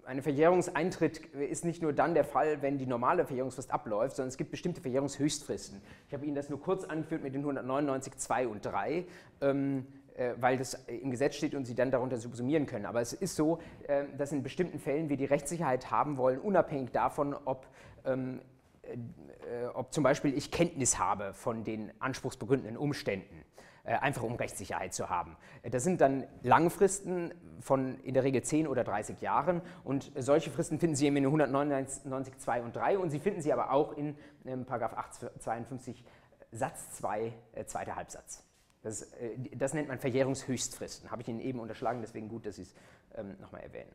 [0.06, 4.38] ein Verjährungseintritt ist nicht nur dann der Fall, wenn die normale Verjährungsfrist abläuft, sondern es
[4.38, 5.82] gibt bestimmte Verjährungshöchstfristen.
[6.08, 9.06] Ich habe Ihnen das nur kurz angeführt mit den 199, 2 und 3,
[9.42, 9.86] ähm,
[10.16, 12.86] äh, weil das im Gesetz steht und Sie dann darunter subsumieren können.
[12.86, 16.92] Aber es ist so, äh, dass in bestimmten Fällen wir die Rechtssicherheit haben wollen, unabhängig
[16.92, 17.68] davon, ob
[18.06, 18.42] ähm,
[18.90, 23.44] äh, ob zum Beispiel ich Kenntnis habe von den anspruchsbegründenden Umständen.
[23.89, 25.36] Äh, einfach um Rechtssicherheit zu haben.
[25.63, 30.78] Das sind dann Langfristen von in der Regel 10 oder 30 Jahren und solche Fristen
[30.78, 34.67] finden Sie in 199, 2 und 3 und Sie finden sie aber auch in ähm,
[34.69, 36.06] 852
[36.52, 38.43] Satz 2, äh, zweiter Halbsatz.
[38.84, 41.10] Das, äh, das, nennt man Verjährungshöchstfristen.
[41.10, 42.75] Habe ich Ihnen eben unterschlagen, deswegen gut, dass Sie es
[43.15, 43.91] ähm, nochmal erwähnen.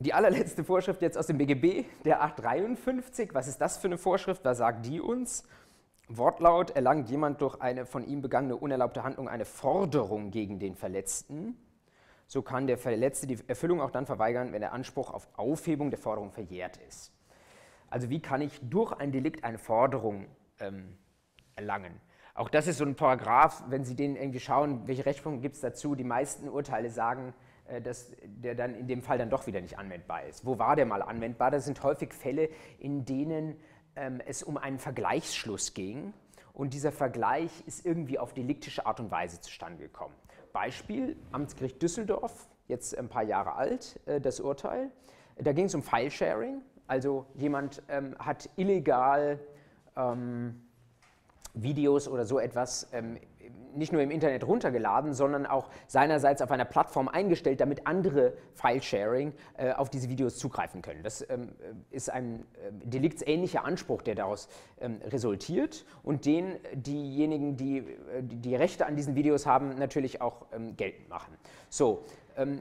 [0.00, 3.34] Die allerletzte Vorschrift jetzt aus dem BGB, der 853.
[3.34, 4.44] Was ist das für eine Vorschrift?
[4.44, 5.44] Was sagt die uns?
[6.12, 11.56] Wortlaut erlangt jemand durch eine von ihm begangene unerlaubte Handlung eine Forderung gegen den Verletzten,
[12.26, 15.98] so kann der Verletzte die Erfüllung auch dann verweigern, wenn der Anspruch auf Aufhebung der
[15.98, 17.12] Forderung verjährt ist.
[17.88, 20.26] Also wie kann ich durch ein Delikt eine Forderung
[20.58, 20.96] ähm,
[21.54, 22.00] erlangen?
[22.34, 25.60] Auch das ist so ein Paragraph, wenn Sie den irgendwie schauen, welche Rechtsprechung gibt es
[25.60, 25.94] dazu?
[25.94, 27.34] Die meisten Urteile sagen,
[27.66, 30.44] äh, dass der dann in dem Fall dann doch wieder nicht anwendbar ist.
[30.44, 31.50] Wo war der mal anwendbar?
[31.50, 33.56] Das sind häufig Fälle, in denen
[34.00, 36.12] ähm, es um einen Vergleichsschluss ging
[36.54, 40.14] und dieser Vergleich ist irgendwie auf deliktische Art und Weise zustande gekommen.
[40.52, 44.90] Beispiel, Amtsgericht Düsseldorf, jetzt ein paar Jahre alt, äh, das Urteil.
[45.36, 49.38] Da ging es um File-Sharing, also jemand ähm, hat illegal
[49.96, 50.62] ähm,
[51.54, 53.18] Videos oder so etwas ähm,
[53.74, 59.32] nicht nur im Internet runtergeladen, sondern auch seinerseits auf einer Plattform eingestellt, damit andere File-Sharing
[59.56, 61.02] äh, auf diese Videos zugreifen können.
[61.02, 61.52] Das ähm,
[61.90, 64.48] ist ein äh, deliktsähnlicher Anspruch, der daraus
[64.80, 67.84] ähm, resultiert und den diejenigen, die, äh,
[68.22, 71.34] die Rechte an diesen Videos haben, natürlich auch ähm, geltend machen.
[71.68, 72.04] So,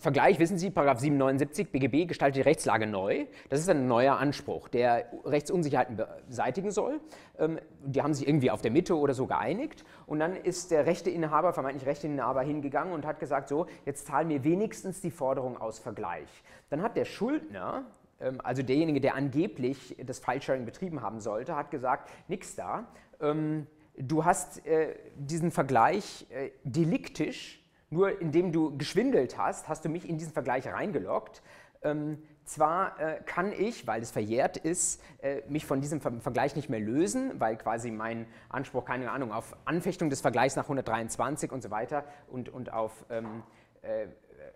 [0.01, 3.27] Vergleich, wissen Sie, Paragraph 779 BGB gestaltet die Rechtslage neu.
[3.49, 7.01] Das ist ein neuer Anspruch, der Rechtsunsicherheiten beseitigen soll.
[7.39, 9.85] Ähm, die haben sich irgendwie auf der Mitte oder so geeinigt.
[10.07, 14.43] Und dann ist der Rechteinhaber, vermeintlich Rechteinhaber, hingegangen und hat gesagt, so, jetzt zahl mir
[14.43, 16.29] wenigstens die Forderung aus Vergleich.
[16.71, 17.85] Dann hat der Schuldner,
[18.21, 22.89] ähm, also derjenige, der angeblich das File-Sharing betrieben haben sollte, hat gesagt, nix da.
[23.21, 27.64] Ähm, du hast äh, diesen Vergleich äh, deliktisch
[27.95, 31.43] nur indem du geschwindelt hast, hast du mich in diesen Vergleich reingeloggt.
[31.83, 36.57] Ähm, zwar äh, kann ich, weil es verjährt ist, äh, mich von diesem Ver Vergleich
[36.57, 41.53] nicht mehr lösen, weil quasi mein Anspruch, keine Ahnung, auf Anfechtung des Vergleichs nach 123
[41.53, 43.43] und so weiter und, und auf ähm,
[43.83, 44.07] äh,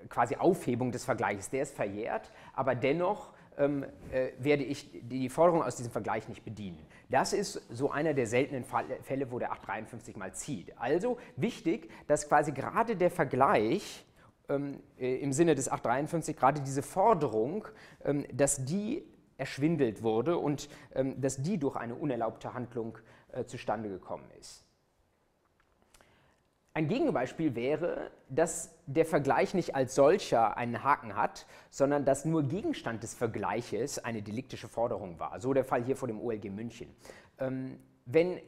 [0.08, 5.62] quasi Aufhebung des Vergleichs, der ist verjährt, aber dennoch ähm, äh, werde ich die Forderung
[5.62, 6.84] aus diesem Vergleich nicht bedienen.
[7.08, 10.78] Das ist so einer der seltenen Fälle, wo der 853 mal zieht.
[10.78, 14.04] Also wichtig, dass quasi gerade der Vergleich
[14.48, 17.66] ähm, äh, im Sinne des 853, gerade diese Forderung,
[18.04, 19.04] ähm, dass die
[19.38, 22.98] erschwindelt wurde und ähm, dass die durch eine unerlaubte Handlung
[23.32, 24.67] äh, zustande gekommen ist.
[26.78, 32.44] Ein Gegenbeispiel wäre, dass der Vergleich nicht als solcher einen Haken hat, sondern dass nur
[32.44, 35.40] Gegenstand des Vergleiches eine deliktische Forderung war.
[35.40, 36.94] So der Fall hier vor dem OLG München.
[37.40, 38.38] Ähm, wenn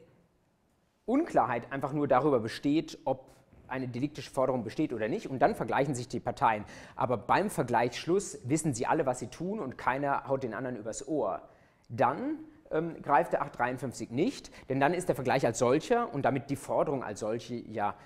[1.06, 3.34] Unklarheit einfach nur darüber besteht, ob
[3.66, 6.64] eine deliktische Forderung besteht oder nicht, und dann vergleichen sich die Parteien,
[6.94, 11.08] aber beim Vergleichsschluss wissen sie alle, was sie tun und keiner haut den anderen übers
[11.08, 11.42] Ohr,
[11.88, 12.38] dann
[12.70, 16.56] ähm, greift der 853 nicht, denn dann ist der Vergleich als solcher und damit die
[16.56, 17.96] Forderung als solche ja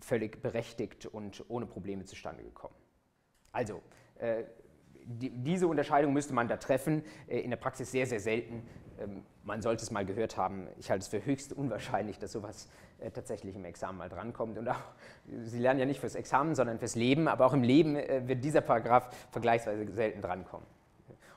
[0.00, 2.74] völlig berechtigt und ohne Probleme zustande gekommen.
[3.52, 3.80] Also,
[4.18, 4.44] äh,
[5.04, 8.62] die, diese Unterscheidung müsste man da treffen, äh, in der Praxis sehr, sehr selten.
[9.00, 10.68] Ähm, man sollte es mal gehört haben.
[10.78, 14.58] Ich halte es für höchst unwahrscheinlich, dass sowas äh, tatsächlich im Examen mal drankommt.
[14.58, 14.80] Und auch,
[15.26, 18.60] Sie lernen ja nicht fürs Examen, sondern fürs Leben, aber auch im Leben wird dieser
[18.60, 20.66] Paragraph vergleichsweise selten drankommen.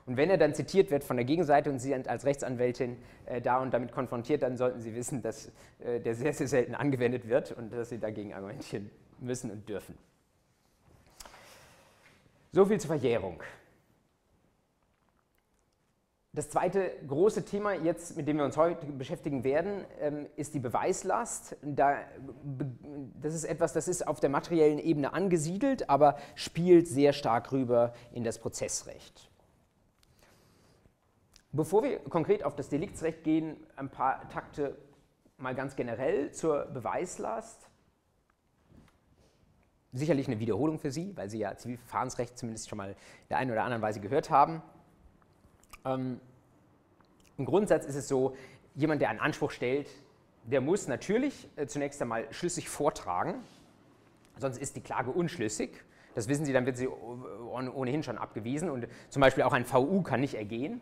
[0.06, 3.42] Und wenn er dann zitiert wird von der Gegenseite und Sie sind als Rechtsanwältin äh,
[3.42, 7.28] da und damit konfrontiert, dann sollten Sie wissen, dass äh, der sehr, sehr selten angewendet
[7.28, 8.90] wird und dass Sie dagegen argumentieren
[9.20, 9.98] müssen und dürfen.
[12.52, 13.42] So viel zur Verjährung.
[16.36, 20.60] Das zweite große Thema, jetzt, mit dem wir uns heute beschäftigen werden, ähm, ist die
[20.60, 21.56] Beweislast.
[21.62, 27.94] das ist etwas, das ist auf der materiellen Ebene angesiedelt, aber spielt sehr stark rüber
[28.12, 29.30] in das Prozessrecht.
[31.56, 34.76] Bevor wir konkret auf das Deliktsrecht gehen, ein paar Takte
[35.38, 37.70] mal ganz generell zur Beweislast.
[39.92, 42.96] Sicherlich eine Wiederholung für Sie, weil Sie ja Zivilverfahrensrecht zumindest schon mal in
[43.30, 44.64] der einen oder anderen Weise gehört haben.
[45.86, 46.20] Ähm,
[47.38, 48.36] Im Grundsatz ist es so,
[48.74, 49.88] jemand, der einen Anspruch stellt,
[50.46, 53.44] der muss natürlich äh, zunächst einmal schlüssig vortragen,
[54.40, 55.84] sonst ist die Klage unschlüssig.
[56.16, 60.02] Das wissen Sie, dann wird sie ohnehin schon abgewiesen und zum Beispiel auch ein VU
[60.02, 60.82] kann nicht ergehen.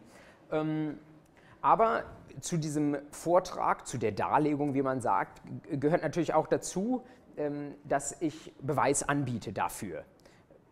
[0.52, 1.00] Ähm,
[1.62, 2.04] aber
[2.40, 7.04] zu diesem Vortrag, zu der Darlegung, wie man sagt, gehört natürlich auch dazu,
[7.38, 10.04] ähm, dass ich Beweis anbiete dafür.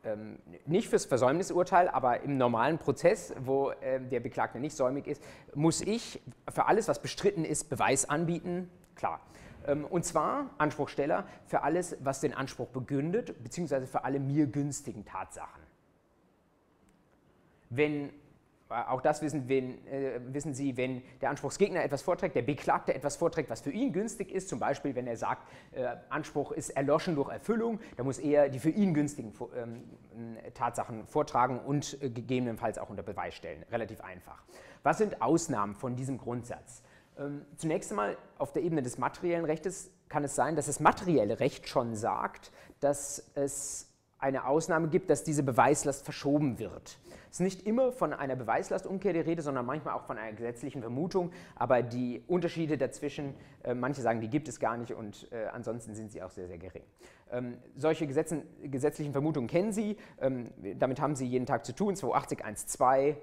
[0.03, 5.21] Ähm, nicht fürs Versäumnisurteil, aber im normalen Prozess, wo der Beklagte nicht säumig ist,
[5.53, 8.69] muss ich für alles, was bestritten ist, Beweis anbieten.
[8.95, 9.19] Klar.
[9.89, 15.61] Und zwar, Anspruchsteller, für alles, was den Anspruch begründet, beziehungsweise für alle mir günstigen Tatsachen.
[17.69, 18.09] Wenn
[18.69, 23.15] auch das wissen, wenn, äh, wissen, Sie, wenn der Anspruchsgegner etwas vorträgt, der Beklagte etwas
[23.15, 27.15] vorträgt, was für ihn günstig ist, zum Beispiel wenn er sagt, äh, Anspruch ist erloschen
[27.15, 29.83] durch Erfüllung, dann muss er die für ihn günstigen ähm,
[30.53, 33.63] Tatsachen vortragen und äh, gegebenenfalls auch unter Beweis stellen.
[33.71, 34.43] Relativ einfach.
[34.83, 36.83] Was sind Ausnahmen von diesem Grundsatz?
[37.17, 41.39] Ähm, zunächst einmal auf der Ebene des materiellen Rechtes kann es sein, dass das materielle
[41.39, 43.88] Recht schon sagt, dass es
[44.19, 46.99] eine Ausnahme gibt, dass diese Beweislast verschoben wird.
[47.31, 50.81] Es ist nicht immer von einer Beweislastumkehr die Rede, sondern manchmal auch von einer gesetzlichen
[50.81, 51.31] Vermutung.
[51.55, 55.93] Aber die Unterschiede dazwischen, äh, manche sagen, die gibt es gar nicht und äh, ansonsten
[55.95, 56.83] sind sie auch sehr, sehr gering.
[57.31, 61.93] Ähm, solche Gesetzen, gesetzlichen Vermutungen kennen Sie, ähm, damit haben Sie jeden Tag zu tun,
[61.93, 63.15] 280.1.2.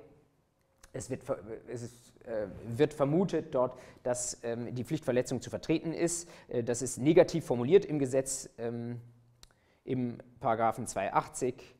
[0.93, 1.23] Es wird,
[1.69, 6.29] es ist, äh, wird vermutet dort, dass ähm, die Pflichtverletzung zu vertreten ist.
[6.49, 9.01] Äh, das ist negativ formuliert im Gesetz ähm,
[9.87, 11.77] im Paragraphen 280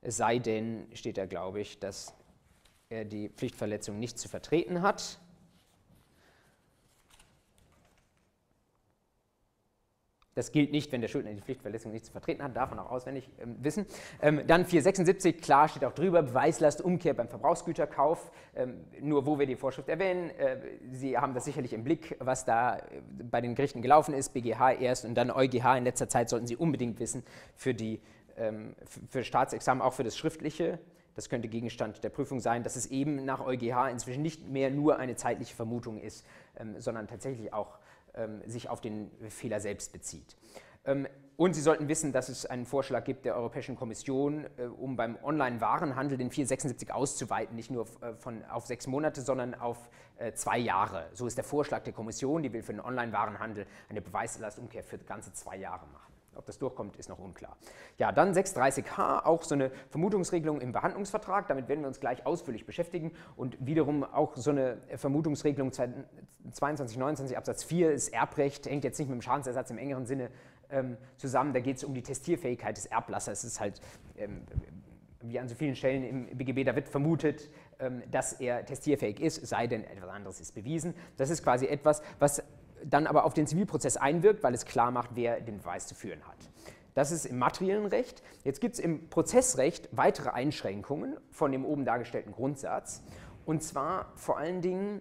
[0.00, 2.14] es sei denn, steht da, glaube ich, dass
[2.88, 5.20] er die Pflichtverletzung nicht zu vertreten hat.
[10.38, 12.92] Das gilt nicht, wenn der Schuldner die Pflichtverletzung nicht zu vertreten hat, darf man auch
[12.92, 13.86] auswendig ähm, wissen.
[14.22, 18.30] Ähm, dann 476, klar steht auch drüber, Beweislastumkehr beim Verbrauchsgüterkauf.
[18.54, 20.58] Ähm, nur wo wir die Vorschrift erwähnen, äh,
[20.92, 22.82] Sie haben das sicherlich im Blick, was da äh,
[23.28, 26.54] bei den Gerichten gelaufen ist, BGH erst und dann EuGH in letzter Zeit sollten Sie
[26.54, 27.24] unbedingt wissen
[27.56, 28.00] für die
[28.36, 28.76] ähm,
[29.10, 30.78] für Staatsexamen, auch für das Schriftliche,
[31.16, 35.00] das könnte Gegenstand der Prüfung sein, dass es eben nach EuGH inzwischen nicht mehr nur
[35.00, 36.24] eine zeitliche Vermutung ist,
[36.56, 37.80] ähm, sondern tatsächlich auch
[38.46, 40.36] sich auf den Fehler selbst bezieht.
[41.38, 45.16] Und Sie sollten wissen, dass es einen Vorschlag gibt der Europäischen Kommission, äh, um beim
[45.22, 50.58] Online-Warenhandel den 476 auszuweiten, nicht nur äh, von, auf sechs Monate, sondern auf äh, zwei
[50.58, 51.06] Jahre.
[51.12, 55.32] So ist der Vorschlag der Kommission, die will für den Online-Warenhandel eine Beweislastumkehr für ganze
[55.32, 56.12] zwei Jahre machen.
[56.38, 57.56] Ob das durchkommt, ist noch unklar.
[57.98, 61.48] Ja, dann 630h, auch so eine Vermutungsregelung im Behandlungsvertrag.
[61.48, 63.12] Damit werden wir uns gleich ausführlich beschäftigen.
[63.36, 69.08] Und wiederum auch so eine Vermutungsregelung 22, 29 Absatz 4 ist Erbrecht, hängt jetzt nicht
[69.08, 70.30] mit dem Schadensersatz im engeren Sinne
[70.70, 71.52] ähm, zusammen.
[71.52, 73.38] Da geht es um die Testierfähigkeit des Erblassers.
[73.38, 73.80] Es ist halt,
[74.16, 74.42] ähm,
[75.20, 79.44] wie an so vielen Stellen im BGB, da wird vermutet, ähm, dass er testierfähig ist,
[79.44, 80.94] sei denn etwas anderes ist bewiesen.
[81.16, 82.44] Das ist quasi etwas, was
[82.84, 86.26] dann aber auf den Zivilprozess einwirkt, weil es klar macht, wer den Beweis zu führen
[86.26, 86.36] hat.
[86.94, 88.22] Das ist im materiellen Recht.
[88.42, 93.02] Jetzt gibt es im Prozessrecht weitere Einschränkungen von dem oben dargestellten Grundsatz.
[93.46, 95.00] Und zwar vor allen Dingen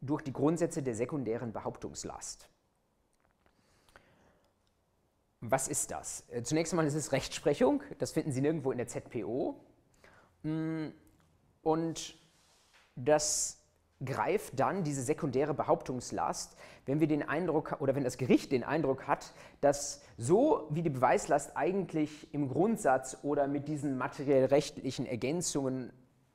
[0.00, 2.48] durch die Grundsätze der sekundären Behauptungslast.
[5.40, 6.24] Was ist das?
[6.30, 7.82] Äh, zunächst einmal ist es Rechtsprechung.
[7.98, 9.60] Das finden Sie nirgendwo in der ZPO.
[10.42, 10.88] Mm,
[11.62, 12.18] und
[12.96, 13.58] das
[14.04, 19.06] greift dann diese sekundäre Behauptungslast, wenn wir den Eindruck oder wenn das Gericht den Eindruck
[19.06, 25.92] hat, dass so wie die Beweislast eigentlich im Grundsatz oder mit diesen materiell-rechtlichen Ergänzungen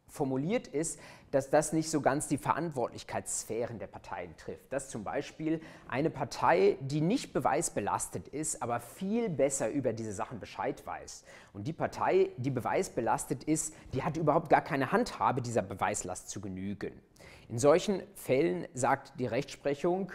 [0.07, 0.99] formuliert ist,
[1.31, 4.73] dass das nicht so ganz die Verantwortlichkeitssphären der Parteien trifft.
[4.73, 10.39] Dass zum Beispiel eine Partei, die nicht beweisbelastet ist, aber viel besser über diese Sachen
[10.39, 11.23] Bescheid weiß.
[11.53, 16.41] Und die Partei, die beweisbelastet ist, die hat überhaupt gar keine Handhabe, dieser Beweislast zu
[16.41, 16.91] genügen.
[17.51, 20.13] In solchen Fällen sagt die Rechtsprechung,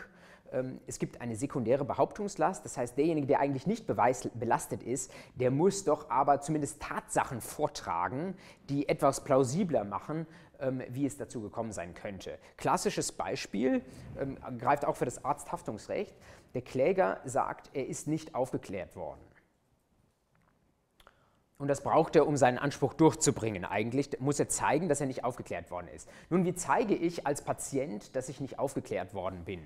[0.52, 5.50] ähm, es gibt eine sekundäre Behauptungslast, das heißt, derjenige, der eigentlich nicht beweisbelastet ist, der
[5.50, 8.38] muss doch aber zumindest Tatsachen vortragen,
[8.70, 10.26] die etwas plausibler machen,
[10.60, 12.38] ähm, wie es dazu gekommen sein könnte.
[12.56, 13.82] Klassisches Beispiel
[14.18, 16.16] ähm, greift auch für das Arzthaftungsrecht.
[16.54, 19.20] Der Kläger sagt, er ist nicht aufgeklärt worden.
[21.58, 23.64] Und das braucht er, um seinen Anspruch durchzubringen.
[23.64, 26.08] Eigentlich muss er zeigen, dass er nicht aufgeklärt worden ist.
[26.28, 29.62] Nun, wie zeige ich als Patient, dass ich nicht aufgeklärt worden bin?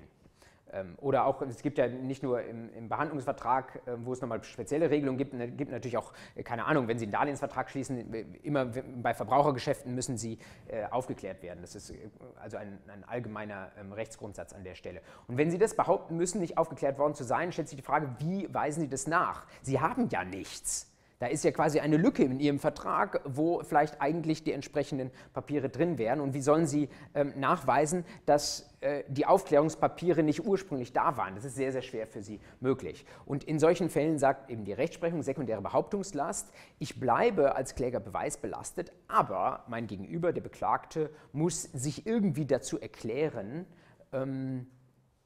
[0.73, 4.43] Ähm, oder auch, es gibt ja nicht nur im, im Behandlungsvertrag, ähm, wo es nochmal
[4.43, 8.13] spezielle Regelungen gibt, es gibt natürlich auch, äh, keine Ahnung, wenn Sie einen Darlehensvertrag schließen,
[8.13, 11.59] äh, immer bei Verbrauchergeschäften müssen Sie äh, aufgeklärt werden.
[11.61, 11.93] Das ist
[12.41, 15.01] also ein, ein allgemeiner ähm, Rechtsgrundsatz an der Stelle.
[15.27, 18.15] Und wenn Sie das behaupten müssen, nicht aufgeklärt worden zu sein, stellt sich die Frage,
[18.19, 19.45] wie weisen Sie das nach?
[19.61, 20.90] Sie haben ja nichts.
[21.21, 25.69] Da ist ja quasi eine Lücke in Ihrem Vertrag, wo vielleicht eigentlich die entsprechenden Papiere
[25.69, 26.19] drin wären.
[26.19, 31.35] Und wie sollen Sie ähm, nachweisen, dass äh, die Aufklärungspapiere nicht ursprünglich da waren?
[31.35, 33.05] Das ist sehr, sehr schwer für Sie möglich.
[33.23, 38.91] Und in solchen Fällen sagt eben die Rechtsprechung sekundäre Behauptungslast, ich bleibe als Kläger beweisbelastet,
[39.07, 43.67] aber mein Gegenüber, der Beklagte, muss sich irgendwie dazu erklären,
[44.11, 44.65] ähm,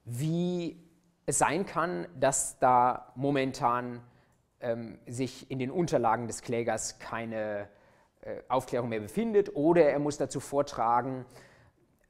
[0.04, 0.76] wie
[1.24, 4.02] es sein kann, dass da momentan
[4.60, 7.68] ähm, sich in den Unterlagen des Klägers keine
[8.22, 11.24] äh, Aufklärung mehr befindet oder er muss dazu vortragen,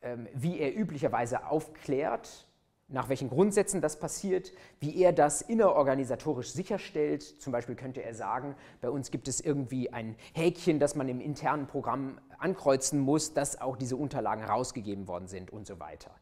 [0.03, 2.47] ähm, wie er üblicherweise aufklärt,
[2.89, 7.23] nach welchen Grundsätzen das passiert, wie er das innerorganisatorisch sicherstellt.
[7.23, 11.21] Zum Beispiel könnte er sagen, bei uns gibt es irgendwie ein Häkchen, das man im
[11.21, 16.13] internen Programm ankreuzen muss, dass auch diese Unterlagen herausgegeben worden sind und so weiter.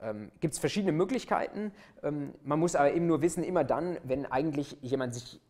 [0.00, 1.72] Ähm, gibt es verschiedene Möglichkeiten.
[2.02, 5.40] Ähm, man muss aber eben nur wissen, immer dann, wenn eigentlich jemand sich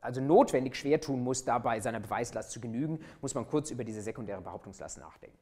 [0.00, 4.02] also notwendig schwer tun muss, dabei seiner Beweislast zu genügen, muss man kurz über diese
[4.02, 5.38] sekundäre Behauptungslast nachdenken.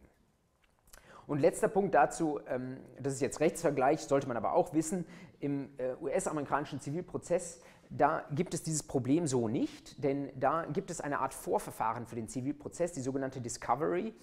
[1.27, 5.07] Und letzter Punkt dazu, ähm, das ist jetzt Rechtsvergleich, sollte man aber auch wissen,
[5.41, 11.01] im äh, US-amerikanischen Zivilprozess, da gibt es dieses Problem so nicht, denn da gibt es
[11.01, 14.15] eine Art Vorverfahren für den Zivilprozess, die sogenannte Discovery.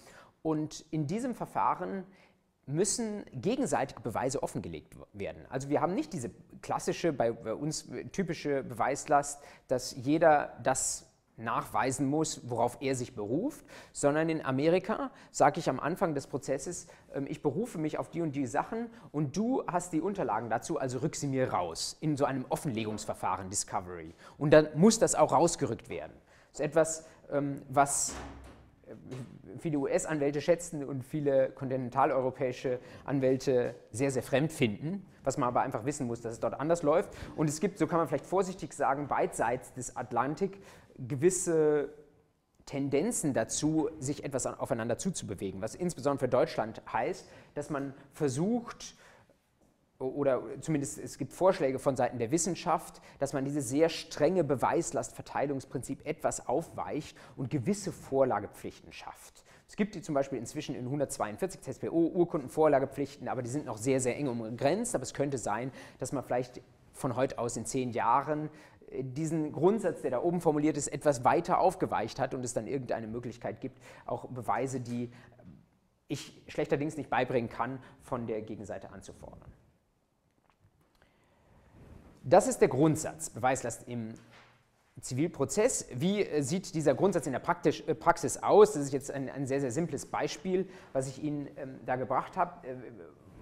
[0.42, 2.04] Und in diesem Verfahren
[2.72, 5.44] müssen gegenseitige Beweise offengelegt werden.
[5.48, 6.30] Also wir haben nicht diese
[6.62, 11.10] klassische, bei uns typische Beweislast, dass jeder das
[11.40, 16.86] nachweisen muss, worauf er sich beruft, sondern in Amerika sage ich am Anfang des Prozesses,
[17.14, 20.78] ähm, ich berufe mich auf die und die Sachen und du hast die Unterlagen dazu,
[20.78, 24.14] also rück sie mir raus in so einem Offenlegungsverfahren, Discovery.
[24.38, 26.12] Und dann muss das auch rausgerückt werden.
[26.52, 28.14] Das ist etwas, ähm, was
[29.58, 35.84] viele US-Anwälte schätzen und viele kontinentaleuropäische Anwälte sehr, sehr fremd finden, was man aber einfach
[35.84, 37.10] wissen muss, dass es dort anders läuft.
[37.36, 40.60] Und es gibt, so kann man vielleicht vorsichtig sagen, beidseits des Atlantik
[40.98, 41.90] gewisse
[42.66, 48.94] Tendenzen dazu, sich etwas aufeinander zuzubewegen, was insbesondere für Deutschland heißt, dass man versucht,
[50.00, 56.06] oder zumindest es gibt Vorschläge von Seiten der Wissenschaft, dass man dieses sehr strenge Beweislastverteilungsprinzip
[56.06, 59.44] etwas aufweicht und gewisse Vorlagepflichten schafft.
[59.68, 64.00] Es gibt die zum Beispiel inzwischen in 142 ZPO Urkundenvorlagepflichten, aber die sind noch sehr,
[64.00, 64.94] sehr eng umgrenzt.
[64.94, 66.60] Aber es könnte sein, dass man vielleicht
[66.92, 68.50] von heute aus in zehn Jahren
[68.90, 72.66] äh, diesen Grundsatz, der da oben formuliert ist, etwas weiter aufgeweicht hat und es dann
[72.66, 75.12] irgendeine Möglichkeit gibt, auch Beweise, die
[76.08, 79.52] ich schlechterdings nicht beibringen kann, von der Gegenseite anzufordern.
[82.30, 84.14] Das ist der Grundsatz, Beweislast im
[85.00, 85.86] Zivilprozess.
[85.92, 88.74] Wie äh, sieht dieser Grundsatz in der Praktisch, äh, Praxis aus?
[88.74, 92.36] Das ist jetzt ein, ein, sehr, sehr simples Beispiel, was ich Ihnen ähm, da gebracht
[92.36, 92.64] habe.
[92.68, 92.76] Äh,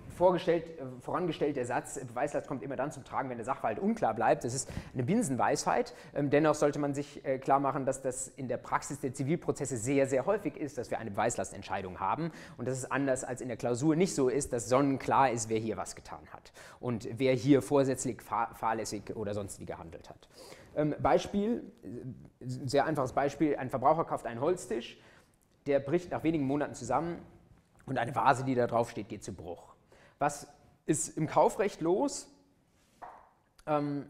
[0.08, 0.62] äh,
[1.00, 4.44] vorangestellt der Satz, Beweislast kommt immer dann zum Tragen, wenn der Sachverhalt unklar bleibt.
[4.44, 5.94] Das ist eine Binsenweisheit.
[6.14, 9.76] Ähm, dennoch sollte man sich äh, klar machen, dass das in der Praxis der Zivilprozesse
[9.76, 13.48] sehr, sehr häufig ist, dass wir eine Beweislastentscheidung haben und dass es anders als in
[13.48, 17.34] der Klausur nicht so ist, dass sonnenklar ist, wer hier was getan hat und wer
[17.34, 20.28] hier vorsätzlich, fahrlässig oder sonst wie gehandelt hat.
[20.76, 21.88] Ähm, Beispiel, äh,
[22.40, 24.98] sehr einfaches Beispiel, ein Verbraucher kauft einen Holztisch,
[25.66, 27.18] der bricht nach wenigen Monaten zusammen
[27.86, 29.67] und eine Vase, die da drauf steht, geht zu Bruch.
[30.18, 30.48] Was
[30.86, 32.28] ist im Kaufrecht los?
[33.66, 34.06] Ähm,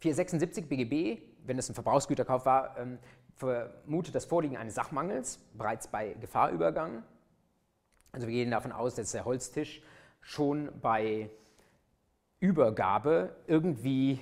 [0.00, 2.98] 476 BGB, wenn es ein Verbrauchsgüterkauf war, ähm,
[3.36, 7.02] vermutet das Vorliegen eines Sachmangels bereits bei Gefahrübergang.
[8.12, 9.82] Also wir gehen davon aus, dass der Holztisch
[10.20, 11.30] schon bei
[12.38, 14.20] Übergabe irgendwie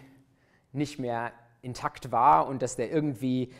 [0.72, 3.52] nicht mehr intakt war und dass der irgendwie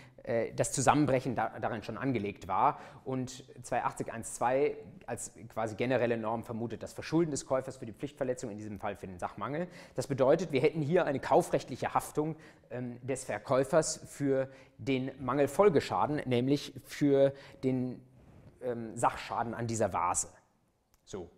[0.55, 2.79] das Zusammenbrechen da, darin schon angelegt war.
[3.05, 8.59] Und 28012 als quasi generelle Norm vermutet das Verschulden des Käufers für die Pflichtverletzung, in
[8.59, 9.66] diesem Fall für den Sachmangel.
[9.95, 12.37] Das bedeutet, wir hätten hier eine kaufrechtliche Haftung
[12.70, 14.49] ähm, des Verkäufers für
[14.79, 17.33] den Mangelfolgeschaden, nämlich für
[17.64, 18.01] den
[18.62, 20.29] ähm, Sachschaden an dieser Vase.
[21.05, 21.29] So.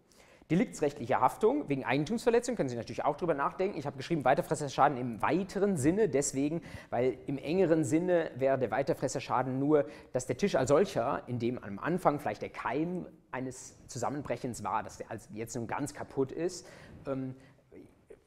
[0.50, 3.78] Deliktsrechtliche Haftung wegen Eigentumsverletzung, können Sie natürlich auch drüber nachdenken.
[3.78, 9.58] Ich habe geschrieben, Weiterfresserschaden im weiteren Sinne, deswegen, weil im engeren Sinne wäre der Weiterfresserschaden
[9.58, 14.62] nur, dass der Tisch als solcher, in dem am Anfang vielleicht der Keim eines Zusammenbrechens
[14.62, 16.66] war, dass der jetzt nun ganz kaputt ist.
[17.06, 17.34] Ähm,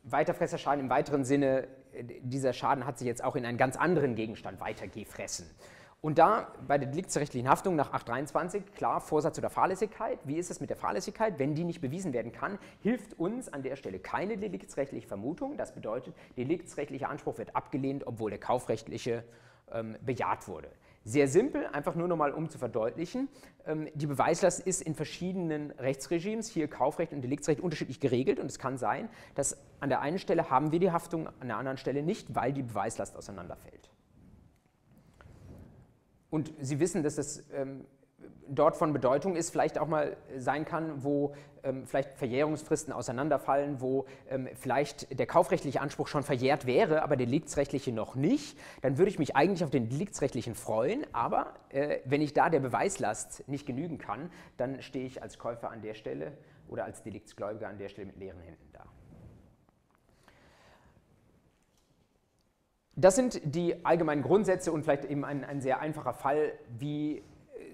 [0.04, 4.16] Weiterfresserschaden im weiteren Sinne, äh, dieser Schaden hat sich jetzt auch in einen ganz anderen
[4.16, 5.46] Gegenstand weitergefressen.
[6.00, 10.20] Und da bei der deliktsrechtlichen Haftung nach 823, klar, Vorsatz oder Fahrlässigkeit.
[10.26, 11.40] Wie ist es mit der Fahrlässigkeit?
[11.40, 15.58] Wenn die nicht bewiesen werden kann, hilft uns an der Stelle keine deliktsrechtliche Vermutung.
[15.58, 19.24] Das bedeutet, deliktsrechtlicher Anspruch wird abgelehnt, obwohl der kaufrechtliche
[19.72, 20.70] ähm, bejaht wurde.
[21.04, 23.28] Sehr simpel, einfach nur nochmal um zu verdeutlichen.
[23.66, 28.60] Ähm, die Beweislast ist in verschiedenen Rechtsregimes, hier Kaufrecht und Deliktsrecht, unterschiedlich geregelt und es
[28.60, 32.04] kann sein, dass an der einen Stelle haben wir die Haftung, an der anderen Stelle
[32.04, 33.90] nicht, weil die Beweislast auseinanderfällt.
[36.30, 37.86] Und Sie wissen, dass das ähm,
[38.50, 44.06] dort von Bedeutung ist, vielleicht auch mal sein kann, wo ähm, vielleicht Verjährungsfristen auseinanderfallen, wo
[44.30, 49.10] ähm, vielleicht der kaufrechtliche Anspruch schon verjährt wäre, aber der deliktsrechtliche noch nicht, dann würde
[49.10, 53.66] ich mich eigentlich auf den deliktsrechtlichen freuen, aber äh, wenn ich da der Beweislast nicht
[53.66, 57.90] genügen kann, dann stehe ich als Käufer an der Stelle oder als Deliktsgläubiger an der
[57.90, 58.86] Stelle mit leeren Händen da.
[63.00, 67.22] Das sind die allgemeinen Grundsätze und vielleicht eben ein, ein sehr einfacher Fall, wie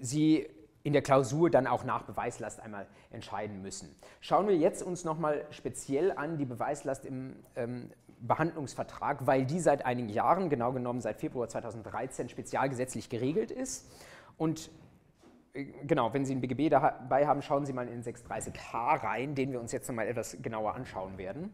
[0.02, 0.46] Sie
[0.82, 3.96] in der Klausur dann auch nach Beweislast einmal entscheiden müssen.
[4.20, 9.86] Schauen wir jetzt uns nochmal speziell an die Beweislast im ähm, Behandlungsvertrag, weil die seit
[9.86, 13.90] einigen Jahren, genau genommen seit Februar 2013, spezialgesetzlich geregelt ist.
[14.36, 14.70] Und
[15.54, 19.52] äh, genau, wenn Sie ein BGB dabei haben, schauen Sie mal in 630h rein, den
[19.52, 21.50] wir uns jetzt nochmal etwas genauer anschauen werden.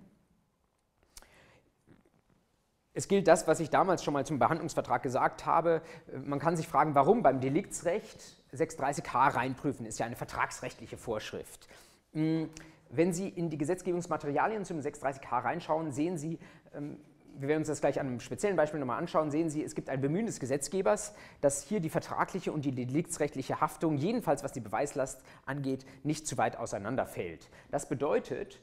[3.00, 5.80] Es gilt das, was ich damals schon mal zum Behandlungsvertrag gesagt habe.
[6.22, 8.22] Man kann sich fragen, warum beim Deliktsrecht
[8.52, 11.66] 630k reinprüfen, ist ja eine vertragsrechtliche Vorschrift.
[12.12, 12.42] Mm,
[12.90, 16.38] wenn Sie in die Gesetzgebungsmaterialien zum 630k reinschauen, sehen Sie,
[16.74, 16.98] ähm,
[17.38, 19.88] wir werden uns das gleich an einem speziellen Beispiel nochmal anschauen, sehen Sie, es gibt
[19.88, 24.60] ein Bemühen des Gesetzgebers, dass hier die vertragliche und die deliktsrechtliche Haftung, jedenfalls was die
[24.60, 27.48] Beweislast angeht, nicht zu weit auseinanderfällt.
[27.70, 28.60] Das bedeutet,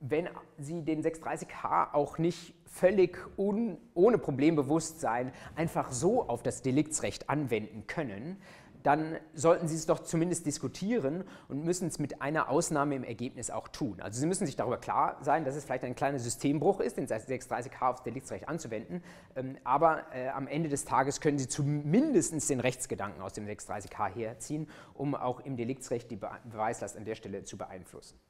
[0.00, 0.28] wenn
[0.58, 7.86] Sie den 630h auch nicht völlig un, ohne Problembewusstsein einfach so auf das Deliktsrecht anwenden
[7.86, 8.38] können,
[8.86, 13.50] dann sollten Sie es doch zumindest diskutieren und müssen es mit einer Ausnahme im Ergebnis
[13.50, 14.00] auch tun.
[14.00, 17.08] Also Sie müssen sich darüber klar sein, dass es vielleicht ein kleiner Systembruch ist, den
[17.08, 19.02] 630h aufs Deliktsrecht anzuwenden,
[19.34, 24.14] ähm, aber äh, am Ende des Tages können Sie zumindest den Rechtsgedanken aus dem 630h
[24.14, 28.20] herziehen, um auch im Deliktsrecht die Beweislast an der Stelle zu beeinflussen.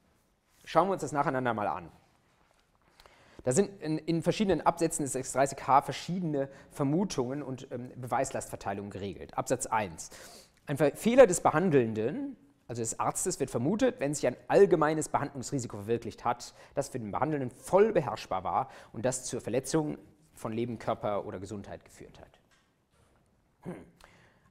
[0.67, 1.89] Schauen wir uns das nacheinander mal an.
[3.45, 9.37] Da sind in, in verschiedenen Absätzen des 630h verschiedene Vermutungen und ähm, Beweislastverteilungen geregelt.
[9.37, 10.09] Absatz 1.
[10.65, 12.35] Ein Fehler des Behandelnden,
[12.67, 17.11] also des Arztes, wird vermutet, wenn sich ein allgemeines Behandlungsrisiko verwirklicht hat, das für den
[17.11, 19.97] Behandelnden voll beherrschbar war und das zur Verletzung
[20.33, 22.39] von Leben, Körper oder Gesundheit geführt hat.
[23.61, 23.75] Hm.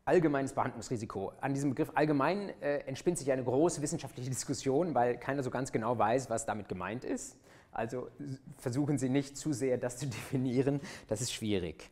[0.06, 1.32] Allgemeines Behandlungsrisiko.
[1.40, 5.72] An diesem Begriff allgemein äh, entspinnt sich eine große wissenschaftliche Diskussion, weil keiner so ganz
[5.72, 7.36] genau weiß, was damit gemeint ist.
[7.72, 8.08] Also
[8.56, 11.90] versuchen Sie nicht zu sehr, das zu definieren, das ist schwierig.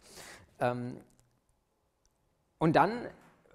[0.61, 0.97] Ähm,
[2.59, 3.09] und dann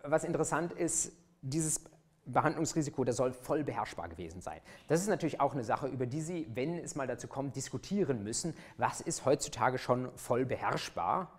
[0.04, 1.82] was interessant ist, dieses
[2.26, 4.60] Behandlungsrisiko, das soll voll beherrschbar gewesen sein.
[4.88, 8.24] Das ist natürlich auch eine Sache, über die Sie, wenn es mal dazu kommt, diskutieren
[8.24, 8.54] müssen.
[8.78, 11.39] Was ist heutzutage schon voll beherrschbar?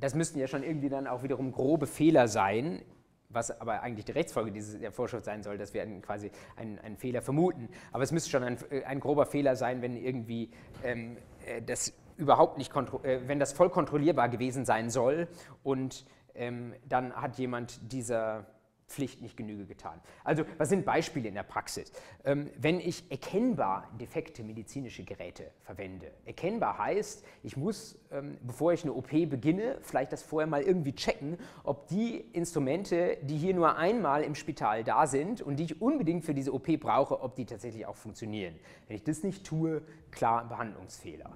[0.00, 2.82] Das müssten ja schon irgendwie dann auch wiederum grobe Fehler sein,
[3.28, 7.22] was aber eigentlich die Rechtsfolge dieser Vorschrift sein soll, dass wir quasi einen, einen, Fehler
[7.22, 7.68] vermuten.
[7.92, 10.50] Aber es müsste schon ein, ein grober Fehler sein, wenn irgendwie
[10.82, 15.28] ähm, äh, das überhaupt nicht, äh, wenn das voll kontrollierbar gewesen sein soll
[15.62, 18.46] und ähm, dann hat jemand dieser
[18.90, 20.00] Pflicht nicht Genüge getan.
[20.24, 21.92] Also was sind Beispiele in der Praxis?
[22.24, 26.10] Ähm, wenn ich erkennbar defekte medizinische Geräte verwende.
[26.24, 30.94] Erkennbar heißt, ich muss, ähm, bevor ich eine OP beginne, vielleicht das vorher mal irgendwie
[30.94, 35.80] checken, ob die Instrumente, die hier nur einmal im Spital da sind und die ich
[35.80, 38.56] unbedingt für diese OP brauche, ob die tatsächlich auch funktionieren.
[38.88, 41.30] Wenn ich das nicht tue, klar Behandlungsfehler.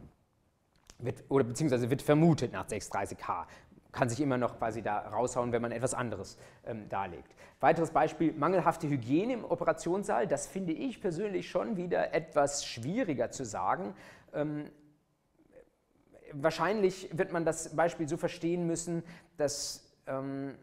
[0.98, 3.46] Wird, oder beziehungsweise wird vermutet nach 630h
[3.94, 6.36] kann sich immer noch quasi da raushauen, wenn man etwas anderes
[6.66, 7.34] ähm, darlegt.
[7.60, 10.26] Weiteres Beispiel, mangelhafte Hygiene im Operationssaal.
[10.26, 13.94] Das finde ich persönlich schon wieder etwas schwieriger zu sagen.
[14.34, 14.70] Ähm,
[16.32, 19.02] wahrscheinlich wird man das Beispiel so verstehen müssen,
[19.36, 20.54] dass ähm,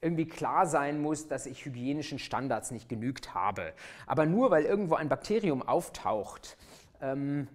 [0.00, 3.74] irgendwie klar sein muss, dass ich hygienischen Standards nicht genügt habe.
[4.06, 6.56] Aber nur weil irgendwo ein Bakterium auftaucht,
[7.02, 7.48] ähm,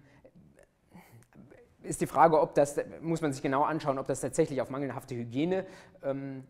[1.86, 5.14] ist die Frage, ob das, muss man sich genau anschauen, ob das tatsächlich auf mangelhafte
[5.14, 5.66] Hygiene
[6.02, 6.44] ähm,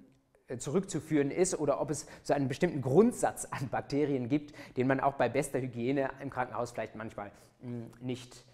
[0.59, 5.15] zurückzuführen ist oder ob es so einen bestimmten Grundsatz an Bakterien gibt, den man auch
[5.15, 7.31] bei bester Hygiene im Krankenhaus vielleicht manchmal
[7.61, 8.45] mh, hm, nicht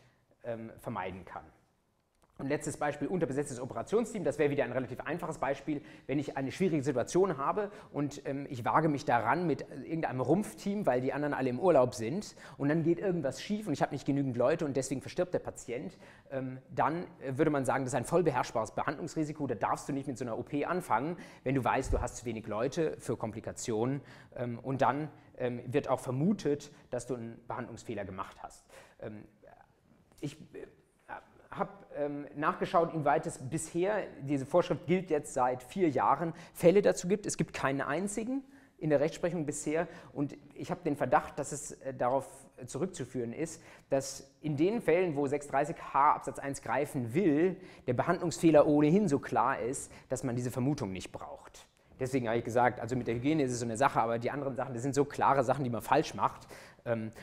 [0.45, 1.45] ähm, vermeiden kann.
[2.43, 4.25] Und letztes Beispiel, unterbesetztes Operationsteam.
[4.25, 5.81] Das wäre wieder ein relativ einfaches Beispiel.
[6.09, 10.85] Wenn ich eine schwierige Situation habe und ähm, ich wage mich daran mit irgendeinem Rumpfteam,
[10.85, 13.95] weil die anderen alle im Urlaub sind und dann geht irgendwas schief und ich habe
[13.95, 15.97] nicht genügend Leute und deswegen verstirbt der Patient,
[16.33, 19.47] ähm, dann äh, würde man sagen, das ist ein voll beherrschbares Behandlungsrisiko.
[19.47, 22.25] Da darfst du nicht mit so einer OP anfangen, wenn du weißt, du hast zu
[22.25, 24.01] wenig Leute für Komplikationen.
[24.35, 28.65] Ähm, und dann ähm, wird auch vermutet, dass du einen Behandlungsfehler gemacht hast.
[28.99, 29.29] Ähm,
[30.21, 30.67] ich äh,
[31.53, 37.09] habe ähm, nachgeschaut, inwieweit es bisher, diese Vorschrift gilt jetzt seit vier Jahren, Fälle dazu
[37.09, 37.27] gibt.
[37.27, 38.43] Es gibt keinen einzigen
[38.79, 42.27] in der Rechtsprechung bisher und ich habe den Verdacht, dass es äh, darauf
[42.67, 49.09] zurückzuführen ist, dass in den Fällen, wo 630h Absatz 1 greifen will, der Behandlungsfehler ohnehin
[49.09, 51.67] so klar ist, dass man diese Vermutung nicht braucht.
[52.01, 54.31] Deswegen habe ich gesagt, also mit der Hygiene ist es so eine Sache, aber die
[54.31, 56.49] anderen Sachen, das sind so klare Sachen, die man falsch macht,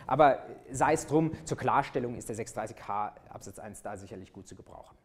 [0.07, 4.55] aber sei es drum, zur Klarstellung ist der 630h Absatz 1 da sicherlich gut zu
[4.55, 4.97] gebrauchen.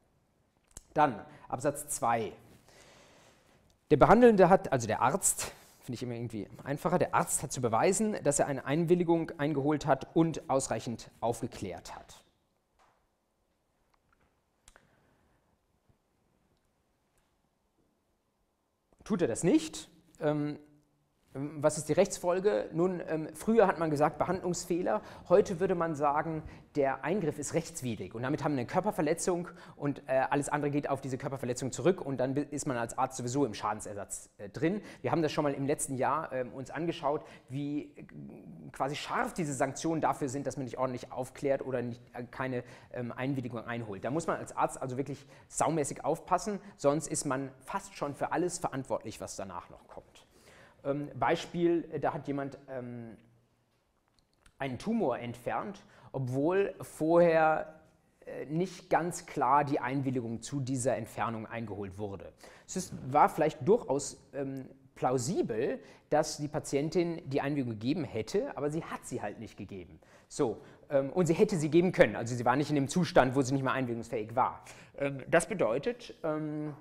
[0.92, 2.32] Dann Absatz 2.
[3.90, 7.60] Der Behandelnde hat, also der Arzt, finde ich immer irgendwie einfacher, der Arzt hat zu
[7.60, 12.24] beweisen, dass er eine Einwilligung eingeholt hat und ausreichend aufgeklärt hat.
[19.02, 19.90] Tut er das nicht,
[20.20, 20.58] ähm, Ähm,
[21.34, 22.68] was ist die Rechtsfolge?
[22.72, 26.44] Nun, ähm, früher hat man gesagt Behandlungsfehler, heute würde man sagen,
[26.76, 30.88] der Eingriff ist rechtswidrig und damit haben wir eine Körperverletzung und äh, alles andere geht
[30.88, 34.80] auf diese Körperverletzung zurück und dann ist man als Arzt sowieso im Schadensersatz äh, drin.
[35.02, 38.04] Wir haben das schon mal im letzten Jahr äh, uns angeschaut, wie äh,
[38.70, 42.62] quasi scharf diese Sanktionen dafür sind, dass man nicht ordentlich aufklärt oder nicht, keine
[42.92, 44.04] ähm, Einwilligung einholt.
[44.04, 48.30] Da muss man als Arzt also wirklich saumäßig aufpassen, sonst ist man fast schon für
[48.30, 50.13] alles verantwortlich, was danach noch kommt.
[50.84, 53.16] Ähm, Beispiel, äh, da hat jemand ähm,
[54.58, 55.82] einen Tumor entfernt,
[56.12, 57.80] obwohl vorher
[58.26, 62.32] äh, nicht ganz klar die Einwilligung zu dieser Entfernung eingeholt wurde.
[62.66, 65.80] Es ist, war vielleicht durchaus ähm, plausibel,
[66.10, 69.98] dass die Patientin die Einwilligung gegeben hätte, aber sie hat sie halt nicht gegeben.
[70.28, 70.60] So,
[70.90, 73.42] ähm, und sie hätte sie geben können, also sie war nicht in dem Zustand, wo
[73.42, 74.64] sie nicht mehr einwilligungsfähig war.
[74.98, 76.74] Ähm, das bedeutet, ähm,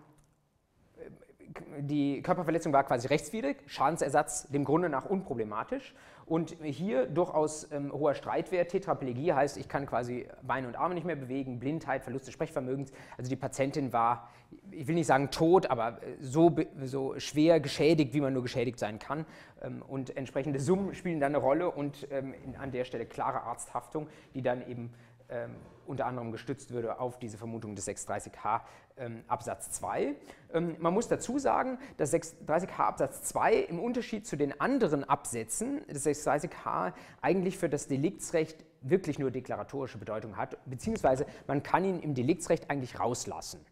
[1.80, 5.94] die Körperverletzung war quasi rechtswidrig, Schadensersatz dem Grunde nach unproblematisch
[6.26, 8.70] und hier durchaus ähm, hoher Streitwert.
[8.70, 12.92] Tetraplegie heißt, ich kann quasi Beine und Arme nicht mehr bewegen, Blindheit, Verlust des Sprechvermögens.
[13.18, 14.30] Also die Patientin war,
[14.72, 18.80] ich will nicht sagen tot, aber äh, so, so schwer geschädigt, wie man nur geschädigt
[18.80, 19.26] sein kann.
[19.62, 24.08] Ähm, und entsprechende Summen spielen dann eine Rolle und ähm, an der Stelle klare Arzthaftung,
[24.34, 24.94] die dann eben
[25.30, 25.56] ähm,
[25.86, 28.62] unter anderem gestützt würde auf diese Vermutung des 630h
[28.98, 30.16] ähm, Absatz 2.
[30.54, 35.86] Ähm, man muss dazu sagen, dass 630h Absatz 2 im Unterschied zu den anderen Absätzen
[35.88, 42.00] des 630h eigentlich für das Deliktsrecht wirklich nur deklaratorische Bedeutung hat, beziehungsweise man kann ihn
[42.00, 43.66] im Deliktsrecht eigentlich rauslassen.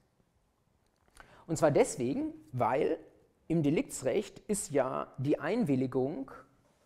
[1.48, 2.98] Und zwar deswegen, weil
[3.48, 6.32] im Deliktsrecht ist ja die Einwilligung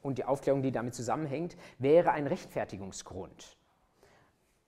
[0.01, 3.57] und die Aufklärung, die damit zusammenhängt, wäre ein Rechtfertigungsgrund.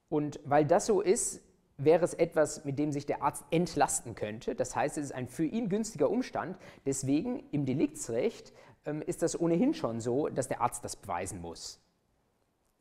[0.09, 1.41] Und weil das so ist,
[1.77, 4.55] wäre es etwas, mit dem sich der Arzt entlasten könnte.
[4.55, 6.57] Das heißt, es ist ein für ihn günstiger Umstand.
[6.85, 8.53] Deswegen im Deliktsrecht
[8.85, 11.79] ähm, ist das ohnehin schon so, dass der Arzt das beweisen muss,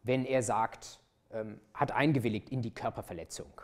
[0.02, 1.00] wenn er sagt,
[1.32, 3.60] ähm, hat eingewilligt in die Körperverletzung.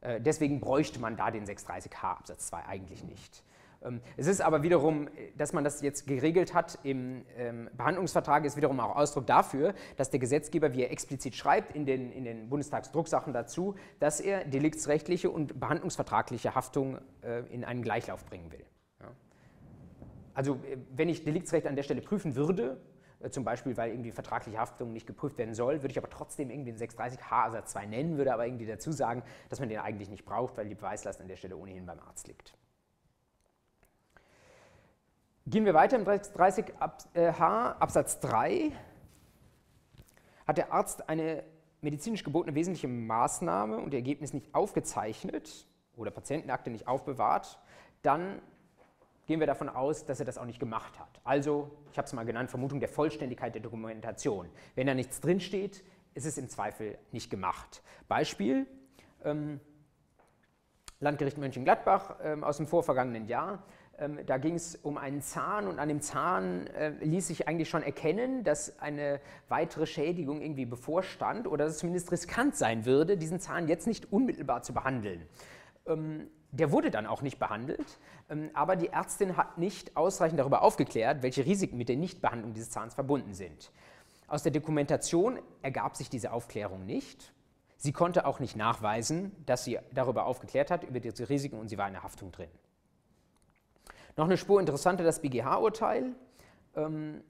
[0.00, 3.42] Äh, deswegen bräuchte man da den 630h Absatz 2 eigentlich nicht.
[3.82, 8.56] Ähm, es ist aber wiederum, dass man das jetzt geregelt hat im ähm, Behandlungsvertrag, ist
[8.56, 12.48] wiederum auch Ausdruck dafür, dass der Gesetzgeber, wie er explizit schreibt in den, in den
[12.48, 18.64] Bundestagsdrucksachen dazu, dass er deliktsrechtliche und behandlungsvertragliche Haftung äh, in einen Gleichlauf bringen will.
[20.38, 22.80] Also äh, wenn ich Deliktsrecht an der Stelle prüfen würde,
[23.20, 26.50] äh, zum Beispiel, weil irgendwie vertragliche Haftung nicht geprüft werden soll, würde ich aber trotzdem
[26.50, 30.08] irgendwie den 630h Ersatz 2 nennen, würde aber irgendwie dazu sagen, dass man den eigentlich
[30.08, 32.54] nicht braucht, weil die Beweislast an der Stelle ohnehin beim Arzt liegt.
[35.48, 38.70] Gehen wir weiter im 30h äh, Absatz 3
[40.46, 41.42] hat der Arzt eine
[41.80, 47.58] medizinisch gebotene wesentliche Maßnahme und Ergebnis nicht aufgezeichnet oder Patientenakte nicht aufbewahrt,
[48.02, 48.42] dann
[49.26, 51.18] gehen wir davon aus, dass er das auch nicht gemacht hat.
[51.24, 54.50] Also, ich habe es mal genannt, Vermutung der Vollständigkeit der Dokumentation.
[54.74, 55.82] Wenn da nichts drinsteht,
[56.12, 57.82] ist es im Zweifel nicht gemacht.
[58.06, 58.66] Beispiel,
[59.24, 59.60] ähm,
[61.00, 63.62] Landgericht Mönchengladbach ähm, aus dem vorvergangenen Jahr
[63.98, 67.68] ähm, da ging es um einen Zahn und an dem Zahn äh, ließ sich eigentlich
[67.68, 73.16] schon erkennen, dass eine weitere Schädigung irgendwie bevorstand oder dass es zumindest riskant sein würde,
[73.16, 75.26] diesen Zahn jetzt nicht unmittelbar zu behandeln.
[75.86, 77.98] Ähm, der wurde dann auch nicht behandelt,
[78.30, 82.70] ähm, aber die Ärztin hat nicht ausreichend darüber aufgeklärt, welche Risiken mit der Nichtbehandlung dieses
[82.70, 83.72] Zahns verbunden sind.
[84.28, 87.32] Aus der Dokumentation ergab sich diese Aufklärung nicht.
[87.76, 91.78] Sie konnte auch nicht nachweisen, dass sie darüber aufgeklärt hat, über diese Risiken und sie
[91.78, 92.50] war in der Haftung drin.
[94.18, 96.12] Noch eine Spur interessanter, das BGH-Urteil.
[96.74, 97.22] Ähm,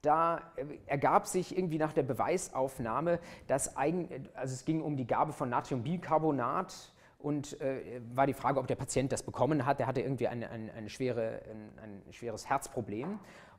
[0.00, 0.40] da
[0.86, 5.50] ergab sich irgendwie nach der Beweisaufnahme, dass eigen, also es ging um die Gabe von
[5.50, 9.80] Natriumbicarbonat und äh, war die Frage, ob der Patient das bekommen hat.
[9.80, 13.18] Der hatte irgendwie eine, eine, eine schwere, ein, ein, schweres Herzproblem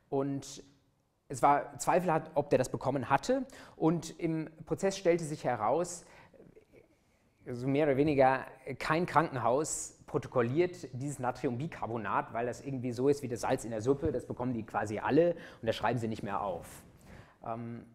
[0.10, 0.64] und
[1.28, 3.46] es war zweifelhaft, ob der das bekommen hatte.
[3.76, 6.04] Und im Prozess stellte sich heraus,
[7.52, 8.46] so mehr oder weniger
[8.80, 13.82] kein Krankenhaus protokolliert dieses Natriumbicarbonat, weil das irgendwie so ist wie das Salz in der
[13.82, 16.68] Suppe, das bekommen die quasi alle und das schreiben sie nicht mehr auf.
[17.46, 17.86] Ähm,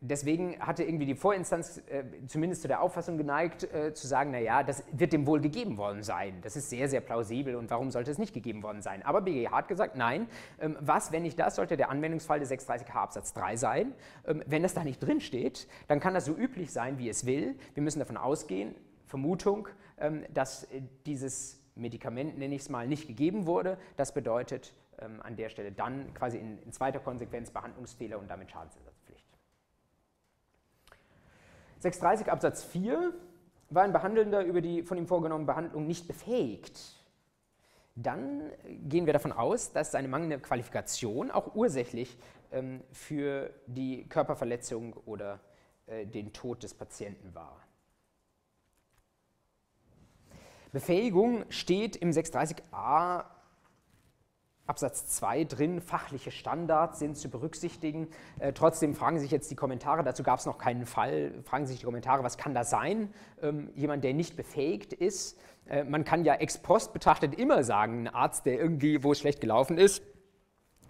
[0.00, 4.62] deswegen hatte irgendwie die Vorinstanz äh, zumindest zu der Auffassung geneigt, äh, zu sagen, naja,
[4.62, 6.40] das wird dem wohl gegeben worden sein.
[6.42, 9.02] Das ist sehr, sehr plausibel und warum sollte es nicht gegeben worden sein?
[9.02, 10.28] Aber BGH hat gesagt, nein,
[10.60, 13.94] ähm, was, wenn nicht das, sollte der Anwendungsfall des 630h Absatz 3 sein.
[14.26, 17.26] Ähm, wenn das da nicht drin steht, dann kann das so üblich sein, wie es
[17.26, 17.56] will.
[17.74, 18.74] Wir müssen davon ausgehen,
[19.06, 19.68] Vermutung,
[19.98, 23.78] ähm, dass äh, dieses Medikament, nenne ich es mal, nicht gegeben wurde.
[23.96, 28.50] Das bedeutet ähm, an der Stelle dann quasi in, in zweiter Konsequenz Behandlungsfehler und damit
[28.50, 28.95] Schadensersatzpflicht.
[31.86, 33.12] 630 Absatz 4
[33.70, 36.80] war ein Behandelnder über die von ihm vorgenommene Behandlung nicht befähigt.
[37.94, 38.50] dann
[38.88, 42.18] gehen wir davon aus, dass seine mangelnde Qualifikation auch ursächlich
[42.52, 45.40] ähm, für die Körperverletzung oder
[45.86, 47.62] äh, den Tod des Patienten war.
[50.72, 53.24] Befähigung steht im 630a
[54.66, 58.08] Absatz 2 drin, fachliche Standards sind zu berücksichtigen.
[58.38, 61.78] Äh, trotzdem fragen sich jetzt die Kommentare, dazu gab es noch keinen Fall, fragen sich
[61.78, 63.12] die Kommentare, was kann das sein?
[63.42, 65.38] Ähm, jemand, der nicht befähigt ist.
[65.68, 69.20] Äh, man kann ja ex post betrachtet immer sagen, ein Arzt, der irgendwie, wo es
[69.20, 70.02] schlecht gelaufen ist,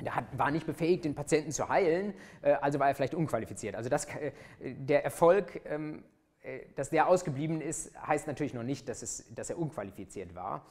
[0.01, 3.75] der hat, war nicht befähigt, den Patienten zu heilen, äh, also war er vielleicht unqualifiziert.
[3.75, 6.05] Also das, äh, der Erfolg, ähm,
[6.43, 10.67] äh, dass der ausgeblieben ist, heißt natürlich noch nicht, dass, es, dass er unqualifiziert war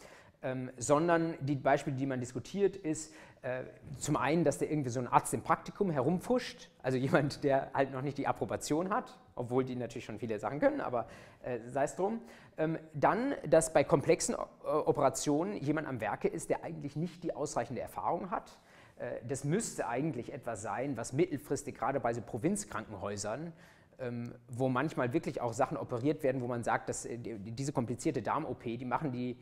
[0.46, 3.64] ähm, sondern die Beispiele, die man diskutiert, ist äh,
[3.98, 7.91] zum einen, dass der irgendwie so ein Arzt im Praktikum herumfuscht, also jemand, der halt
[7.91, 11.08] noch nicht die Approbation hat, obwohl die natürlich schon viele Sachen können, aber
[11.43, 12.22] äh, sei es drum.
[12.58, 17.36] Ähm, dann, dass bei komplexen äh, Operationen jemand am Werke ist, der eigentlich nicht die
[17.36, 18.60] ausreichende Erfahrung hat.
[19.00, 23.52] Äh, das müsste eigentlich etwas sein, was mittelfristig gerade bei so Provinzkrankenhäusern
[24.00, 28.22] ähm, wo manchmal wirklich auch Sachen operiert werden, wo man sagt, dass äh, diese komplizierte
[28.22, 29.38] Darm-OP, die machen die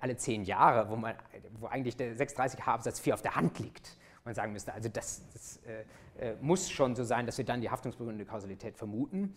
[0.00, 1.14] alle zehn Jahre, wo, man,
[1.58, 3.96] wo eigentlich der 630H Absatz 4 auf der Hand liegt.
[4.24, 7.60] Man sagen müsste, also das, das äh, äh, muss schon so sein, dass wir dann
[7.60, 9.34] die haftungsbegründende Kausalität vermuten.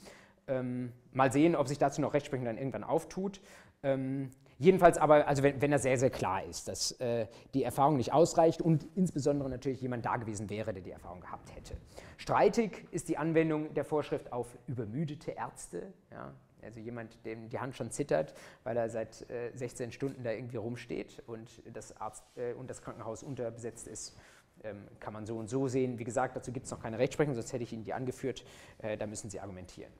[0.47, 3.41] Ähm, mal sehen, ob sich dazu noch Rechtsprechung dann irgendwann auftut.
[3.83, 7.97] Ähm, jedenfalls aber, also wenn, wenn das sehr, sehr klar ist, dass äh, die Erfahrung
[7.97, 11.75] nicht ausreicht und insbesondere natürlich jemand da gewesen wäre, der die Erfahrung gehabt hätte.
[12.15, 15.91] Streitig ist die Anwendung der Vorschrift auf übermüdete Ärzte.
[16.11, 18.33] Ja, also jemand, dem die Hand schon zittert,
[18.63, 22.81] weil er seit äh, 16 Stunden da irgendwie rumsteht und das, Arzt, äh, und das
[22.81, 24.15] Krankenhaus unterbesetzt ist,
[24.63, 25.99] ähm, kann man so und so sehen.
[25.99, 28.43] Wie gesagt, dazu gibt es noch keine Rechtsprechung, sonst hätte ich Ihnen die angeführt.
[28.79, 29.91] Äh, da müssen Sie argumentieren.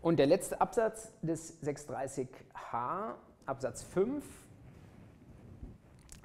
[0.00, 3.14] Und der letzte Absatz des 630h,
[3.46, 4.24] Absatz 5,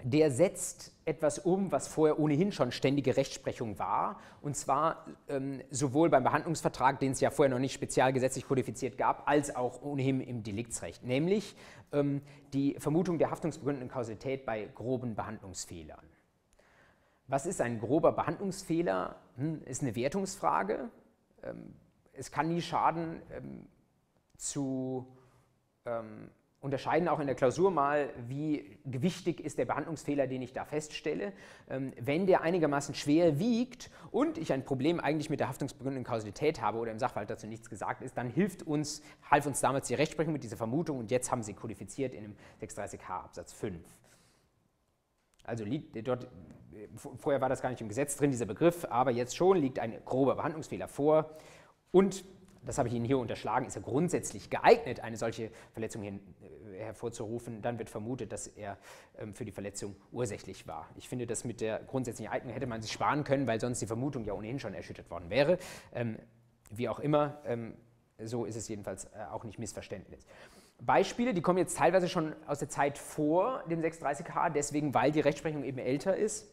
[0.03, 6.09] der setzt etwas um, was vorher ohnehin schon ständige Rechtsprechung war, und zwar ähm, sowohl
[6.09, 10.43] beim Behandlungsvertrag, den es ja vorher noch nicht spezialgesetzlich kodifiziert gab, als auch ohnehin im
[10.43, 11.55] Deliktsrecht, nämlich
[11.91, 12.21] ähm,
[12.53, 16.05] die Vermutung der haftungsbegründenden Kausalität bei groben Behandlungsfehlern.
[17.27, 19.15] Was ist ein grober Behandlungsfehler?
[19.37, 20.89] Hm, ist eine Wertungsfrage.
[21.43, 21.73] Ähm,
[22.13, 23.67] es kann nie schaden, ähm,
[24.37, 25.07] zu
[25.85, 26.29] ähm,
[26.63, 31.33] unterscheiden auch in der Klausur mal, wie gewichtig ist der Behandlungsfehler, den ich da feststelle.
[31.69, 36.61] Ähm, wenn der einigermaßen schwer wiegt und ich ein Problem eigentlich mit der haftungsbegründenden Kausalität
[36.61, 39.93] habe oder im Sachverhalt dazu nichts gesagt ist, dann hilft uns, half uns damals die
[39.95, 43.77] Rechtsprechung mit dieser Vermutung und jetzt haben sie kodifiziert in dem 630h Absatz 5.
[45.43, 46.29] Also liegt dort,
[47.17, 49.97] vorher war das gar nicht im Gesetz drin, dieser Begriff, aber jetzt schon liegt ein
[50.05, 51.29] grober Behandlungsfehler vor
[51.91, 52.23] und
[52.65, 56.19] das habe ich Ihnen hier unterschlagen, ist er grundsätzlich geeignet, eine solche Verletzung äh,
[56.83, 58.77] hervorzurufen, dann wird vermutet, dass er
[59.17, 60.89] ähm, für die Verletzung ursächlich war.
[60.95, 63.87] Ich finde, das mit der grundsätzlichen Eignung hätte man sich sparen können, weil sonst die
[63.87, 65.57] Vermutung ja ohnehin schon erschüttert worden wäre.
[65.93, 66.17] Ähm,
[66.71, 67.73] wie auch immer, ähm,
[68.23, 70.25] so ist es jedenfalls äh, auch nicht Missverständnis.
[70.81, 75.21] Beispiele, die kommen jetzt teilweise schon aus der Zeit vor dem 630h, deswegen, weil die
[75.21, 76.51] Rechtsprechung eben älter ist.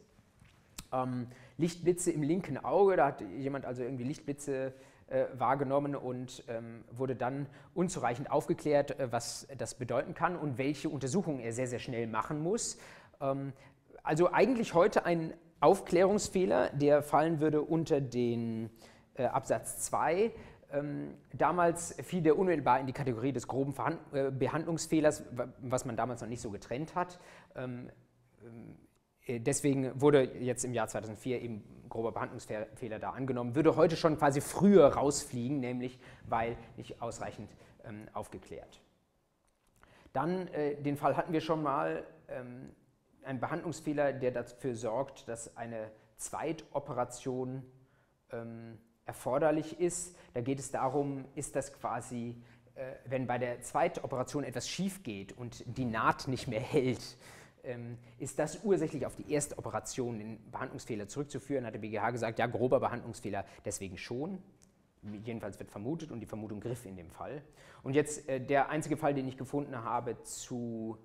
[0.92, 4.72] Ähm, Lichtblitze im linken Auge, da hat jemand also irgendwie Lichtblitze
[5.34, 11.40] wahrgenommen und ähm, wurde dann unzureichend aufgeklärt, äh, was das bedeuten kann und welche Untersuchungen
[11.40, 12.78] er sehr, sehr schnell machen muss.
[13.20, 13.52] Ähm,
[14.02, 18.70] also eigentlich heute ein Aufklärungsfehler, der fallen würde unter den
[19.14, 20.32] äh, Absatz 2.
[20.72, 23.74] Ähm, damals fiel der unmittelbar in die Kategorie des groben
[24.12, 25.24] äh, Behandlungsfehlers,
[25.60, 27.18] was man damals noch nicht so getrennt hat.
[27.54, 34.16] Äh, deswegen wurde jetzt im Jahr 2004 eben grober Behandlungsfehler da angenommen, würde heute schon
[34.16, 37.50] quasi früher rausfliegen, nämlich weil nicht ausreichend
[37.84, 38.80] ähm, aufgeklärt.
[40.12, 42.70] Dann, äh, den Fall hatten wir schon mal, ähm,
[43.22, 47.62] ein Behandlungsfehler, der dafür sorgt, dass eine Zweitoperation
[48.32, 50.16] ähm, erforderlich ist.
[50.34, 52.40] Da geht es darum, ist das quasi,
[52.74, 57.16] äh, wenn bei der Zweitoperation etwas schief geht und die Naht nicht mehr hält,
[58.18, 62.46] ist das ursächlich auf die erste Operation, den Behandlungsfehler zurückzuführen, hat der BGH gesagt, ja,
[62.46, 64.42] grober Behandlungsfehler deswegen schon.
[65.24, 67.42] Jedenfalls wird vermutet und die Vermutung griff in dem Fall.
[67.82, 70.98] Und jetzt äh, der einzige Fall, den ich gefunden habe zu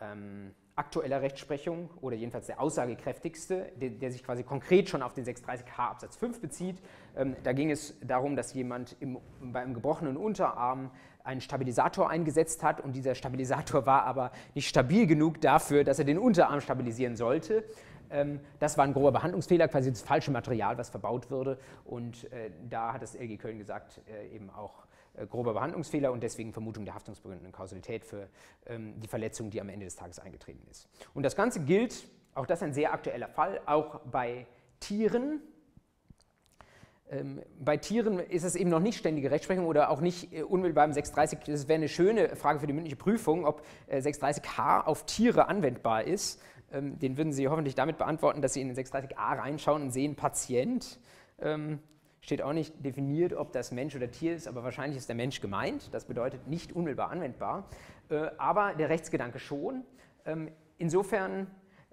[0.00, 5.24] ähm, aktueller Rechtsprechung oder jedenfalls der aussagekräftigste, der, der, sich quasi konkret schon auf den
[5.24, 6.76] 630h Absatz 5 bezieht.
[7.16, 10.90] Ähm, da ging es darum, dass jemand im, bei einem gebrochenen Unterarm
[11.24, 16.04] einen Stabilisator eingesetzt hat und dieser Stabilisator war aber nicht stabil genug dafür, dass er
[16.04, 17.64] den Unterarm stabilisieren sollte.
[18.10, 22.50] Ähm, das war ein grober Behandlungsfehler, quasi das falsche Material, was verbaut wurde und äh,
[22.68, 24.85] da hat das LG Köln gesagt, äh, eben auch
[25.24, 28.28] grober Behandlungsfehler und deswegen Vermutung der haftungsbegründenden Kausalität für
[28.66, 30.88] ähm, die Verletzung, die am Ende des Tages eingetreten ist.
[31.14, 34.46] Und das Ganze gilt, auch das ist ein sehr aktueller Fall, auch bei
[34.80, 35.40] Tieren,
[37.10, 40.84] ähm, bei Tieren ist es eben noch nicht ständige Rechtsprechung oder auch nicht äh, unmittelbar
[40.84, 41.38] im 630.
[41.46, 46.04] Das wäre eine schöne Frage für die mündliche Prüfung, ob äh, 630h auf Tiere anwendbar
[46.04, 46.40] ist.
[46.72, 50.16] Ähm, den würden Sie hoffentlich damit beantworten, dass Sie in den 630a reinschauen und sehen
[50.16, 50.98] Patient.
[52.26, 55.40] Steht auch nicht definiert, ob das Mensch oder Tier ist, aber wahrscheinlich ist der Mensch
[55.40, 55.94] gemeint.
[55.94, 57.68] Das bedeutet nicht unmittelbar anwendbar,
[58.08, 59.84] äh, aber der Rechtsgedanke schon.
[60.24, 61.46] Ähm, insofern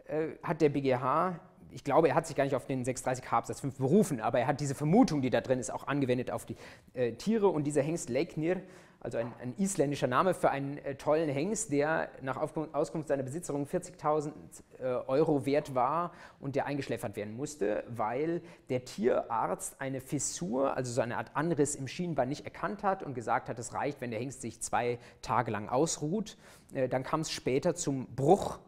[0.06, 3.38] äh, hat der BGH ich glaube, er hat sich gar nicht auf den 630 H
[3.38, 6.46] Absatz 5 berufen, aber er hat diese Vermutung, die da drin ist, auch angewendet auf
[6.46, 6.56] die
[6.94, 7.48] äh, Tiere.
[7.48, 8.62] Und dieser Hengst Leiknir,
[9.04, 13.68] also ein, ein, isländischer Name für einen äh, tollen Hengst, der nach Auskunft seiner Besitzerin
[13.68, 14.32] 40.000
[14.80, 20.92] äh, Euro wert war und der eingeschläfert werden musste, weil der Tierarzt eine Fissur, also
[20.92, 24.10] so eine Art Anriss im Schienbein nicht erkannt hat und gesagt hat, es reicht, wenn
[24.10, 26.38] der Hengst sich zwei Tage lang ausruht.
[26.74, 28.60] Äh, dann kam es später zum Bruch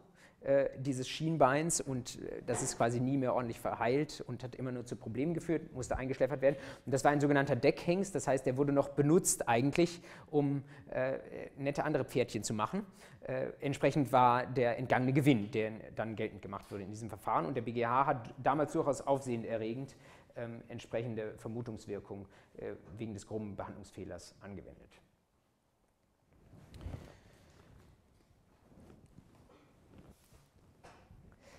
[0.46, 4.70] äh, dieses Schienbeins und äh, das ist quasi nie mehr ordentlich verheilt und hat immer
[4.70, 6.54] nur zu Problemen geführt, musste eingeschläfert werden.
[6.84, 11.18] Und das war ein sogenannter Deckhengst, das heißt, der wurde noch benutzt eigentlich, um äh,
[11.58, 12.86] nette andere Pferdchen zu machen.
[13.22, 17.44] Äh, entsprechend war der entgangene Gewinn, der dann geltend gemacht wurde in diesem Verfahren.
[17.44, 19.96] Und der BGH hat damals durchaus aufsehenerregend
[20.36, 22.28] ähm, entsprechende Vermutungswirkung
[22.58, 25.00] äh, wegen des groben Behandlungsfehlers angewendet.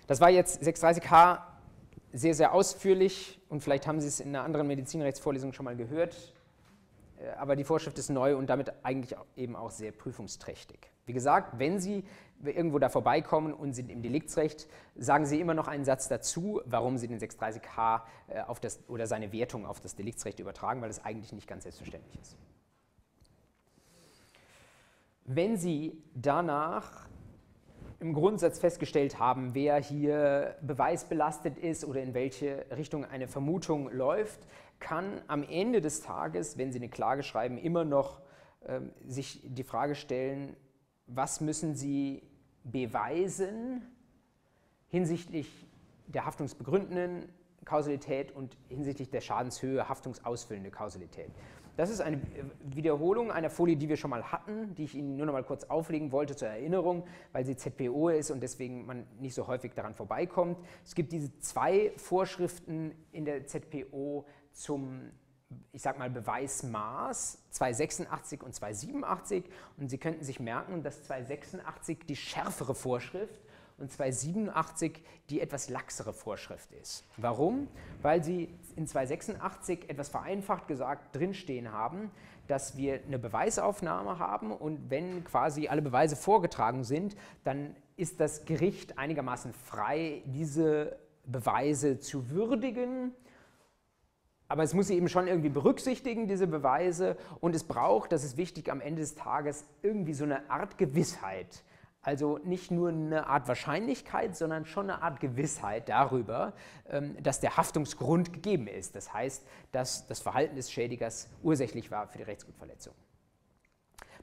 [0.08, 1.42] Das war jetzt 630h
[2.14, 6.34] sehr, sehr ausführlich und vielleicht haben Sie es in einer anderen Medizinrechtsvorlesung schon mal gehört,
[7.20, 10.78] äh, aber die Vorschrift ist neu und damit eigentlich eben auch sehr prüfungsträchtig.
[11.04, 12.04] Wie gesagt, wenn Sie
[12.42, 16.96] irgendwo da vorbeikommen und sind im Deliktsrecht, sagen Sie immer noch einen Satz dazu, warum
[16.96, 21.04] Sie den 630h äh, auf das, oder seine Wertung auf das Deliktsrecht übertragen, weil das
[21.04, 22.34] eigentlich nicht ganz selbstverständlich ist.
[25.26, 27.08] Wenn Sie danach
[28.00, 34.40] im Grundsatz festgestellt haben, wer hier beweisbelastet ist oder in welche Richtung eine Vermutung läuft,
[34.78, 38.20] kann am Ende des Tages, wenn Sie eine Klage schreiben, immer noch
[38.60, 40.56] äh, sich die Frage stellen,
[41.06, 42.22] was müssen Sie
[42.62, 43.82] beweisen
[44.88, 45.66] hinsichtlich
[46.06, 47.28] der haftungsbegründenden
[47.64, 51.30] Kausalität und hinsichtlich der Schadenshöhe haftungsausfüllende Kausalität.
[51.78, 52.20] Das ist eine
[52.64, 55.62] Wiederholung einer Folie, die wir schon mal hatten, die ich Ihnen nur noch mal kurz
[55.62, 59.94] auflegen wollte zur Erinnerung, weil sie ZPO ist und deswegen man nicht so häufig daran
[59.94, 60.58] vorbeikommt.
[60.84, 65.12] Es gibt diese zwei Vorschriften in der ZPO zum
[65.70, 69.44] ich sage mal Beweismaß 286 und 287
[69.76, 73.40] und Sie könnten sich merken, dass 286 die schärfere Vorschrift
[73.78, 77.04] und 287 die etwas laxere Vorschrift ist.
[77.16, 77.68] Warum?
[78.02, 82.10] Weil sie in 286 etwas vereinfacht gesagt drinstehen haben,
[82.46, 87.14] dass wir eine Beweisaufnahme haben und wenn quasi alle Beweise vorgetragen sind,
[87.44, 93.12] dann ist das Gericht einigermaßen frei, diese Beweise zu würdigen.
[94.48, 97.18] Aber es muss sie eben schon irgendwie berücksichtigen, diese Beweise.
[97.40, 101.64] Und es braucht, das ist wichtig am Ende des Tages, irgendwie so eine Art Gewissheit
[102.08, 106.54] also nicht nur eine Art Wahrscheinlichkeit, sondern schon eine Art Gewissheit darüber,
[106.88, 108.96] ähm, dass der Haftungsgrund gegeben ist.
[108.96, 112.94] Das heißt, dass das Verhalten des Schädigers ursächlich war für die Rechtsgutverletzung.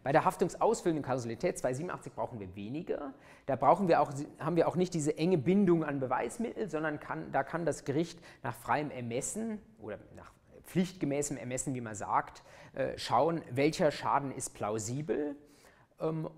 [0.02, 3.14] Bei der haftungsausfüllenden Kausalität 287 brauchen wir weniger.
[3.46, 7.32] Da brauchen wir auch, haben wir auch nicht diese enge Bindung an Beweismittel, sondern kann,
[7.32, 10.32] da kann das Gericht nach freiem Ermessen oder nach
[10.64, 12.42] pflichtgemäßem Ermessen, wie man sagt,
[12.74, 15.36] äh, schauen, welcher Schaden ist plausibel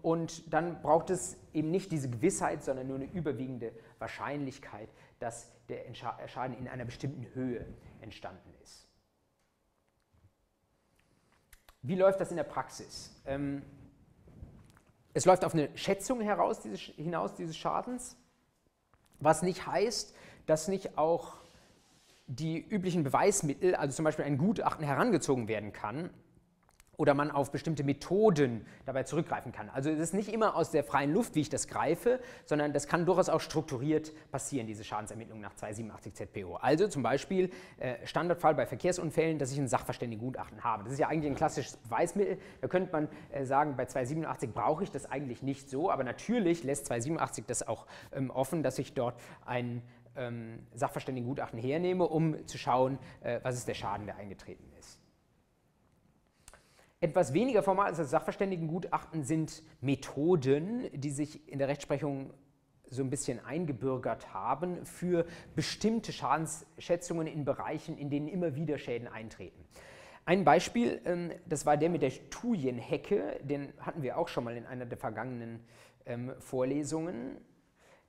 [0.01, 4.89] und dann braucht es eben nicht diese Gewissheit, sondern nur eine überwiegende Wahrscheinlichkeit,
[5.19, 7.65] dass der Schaden in einer bestimmten Höhe
[8.01, 8.87] entstanden ist.
[11.81, 13.11] Wie läuft das in der Praxis?
[13.25, 13.61] Ähm,
[15.13, 16.63] es läuft auf eine Schätzung heraus,
[16.95, 18.17] hinaus dieses Schadens,
[19.19, 20.15] was nicht heißt,
[20.45, 21.37] dass nicht auch
[22.27, 26.09] die üblichen Beweismittel, also zum Beispiel ein Gutachten, herangezogen werden kann,
[26.97, 29.69] oder man auf bestimmte Methoden dabei zurückgreifen kann.
[29.69, 32.87] Also es ist nicht immer aus der freien Luft, wie ich das greife, sondern das
[32.87, 36.55] kann durchaus auch strukturiert passieren, diese Schadensermittlung nach 287 ZPO.
[36.55, 40.83] Also zum Beispiel äh, Standardfall bei Verkehrsunfällen, dass ich ein Sachverständigengutachten habe.
[40.83, 42.39] Das ist ja eigentlich ein klassisches Beweismittel.
[42.61, 46.63] Da könnte man äh, sagen, bei 287 brauche ich das eigentlich nicht so, aber natürlich
[46.63, 49.83] lässt 287 das auch ähm, offen, dass ich dort ein
[50.15, 54.96] ähm, Sachverständigengutachten hernehme, um zu schauen, äh, was ist der Schaden, der eingetreten ist.
[56.99, 62.33] Etwas weniger formal als das Sachverständigengutachten sind Methoden, die sich in der Rechtsprechung
[62.89, 65.25] so ein bisschen eingebürgert haben für
[65.55, 69.63] bestimmte Schadensschätzungen in Bereichen, in denen immer wieder Schäden eintreten.
[70.25, 74.57] Ein Beispiel, ähm, das war der mit der Thujenhecke, den hatten wir auch schon mal
[74.57, 75.59] in einer der vergangenen
[76.05, 77.37] ähm, Vorlesungen.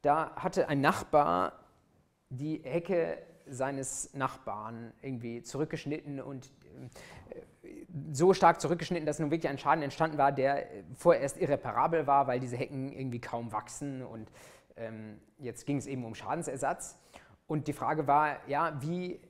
[0.02, 1.52] Da hatte ein Nachbar
[2.30, 6.50] die Hecke seines Nachbarn irgendwie zurückgeschnitten und
[7.30, 7.40] äh,
[8.12, 12.40] so stark zurückgeschnitten, dass nun wirklich ein Schaden entstanden war, der vorerst irreparabel war, weil
[12.40, 14.30] diese Hecken irgendwie kaum wachsen und
[14.76, 16.98] ähm, jetzt ging es eben um Schadensersatz.
[17.46, 19.20] Und die Frage war, ja, wie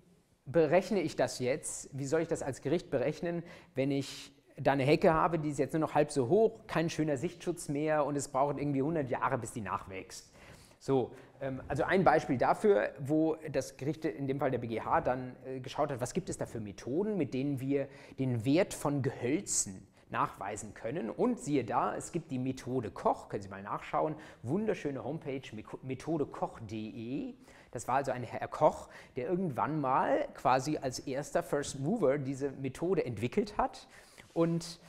[0.45, 1.89] berechne ich das jetzt?
[1.93, 3.43] Wie soll ich das als Gericht berechnen,
[3.75, 6.91] wenn ich da eine Hecke habe, die ist jetzt nur noch halb so hoch, kein
[6.91, 10.33] schöner Sichtschutz mehr und es braucht irgendwie 100 Jahre, bis die nachwächst.
[10.79, 15.37] So, ähm, also ein Beispiel dafür, wo das Gericht, in dem Fall der BGH, dann
[15.45, 19.03] äh, geschaut hat, was gibt es da für Methoden, mit denen wir den Wert von
[19.03, 21.11] Gehölzen nachweisen können.
[21.11, 25.43] Und siehe da, es gibt die Methode Koch, können Sie mal nachschauen, wunderschöne Homepage
[25.83, 27.35] methodekoch.de.
[27.71, 32.51] Das war also ein Herr Koch, der irgendwann mal quasi als erster First Mover diese
[32.53, 33.87] Methode entwickelt hat
[34.33, 34.81] und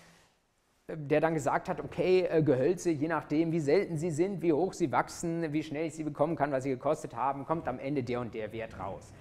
[0.96, 4.74] der dann gesagt hat, okay, äh, Gehölze, je nachdem, wie selten sie sind, wie hoch
[4.74, 8.04] sie wachsen, wie schnell ich sie bekommen kann, was sie gekostet haben, kommt am Ende
[8.04, 9.14] der und der Wert raus.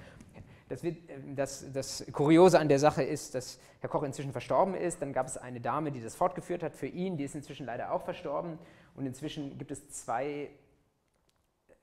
[0.68, 4.74] Das, wird, äh, das, das, Kuriose an der Sache ist, dass Herr Koch inzwischen verstorben
[4.74, 5.02] ist.
[5.02, 7.92] Dann gab es eine Dame, die das fortgeführt hat für ihn, die ist inzwischen leider
[7.92, 8.58] auch verstorben.
[8.94, 10.50] Und inzwischen gibt es zwei,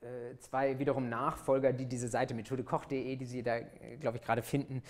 [0.01, 3.59] äh, zwei wiederum Nachfolger, die diese Seite methodekoch.de, die Sie da,
[3.99, 4.81] glaube ich, gerade finden,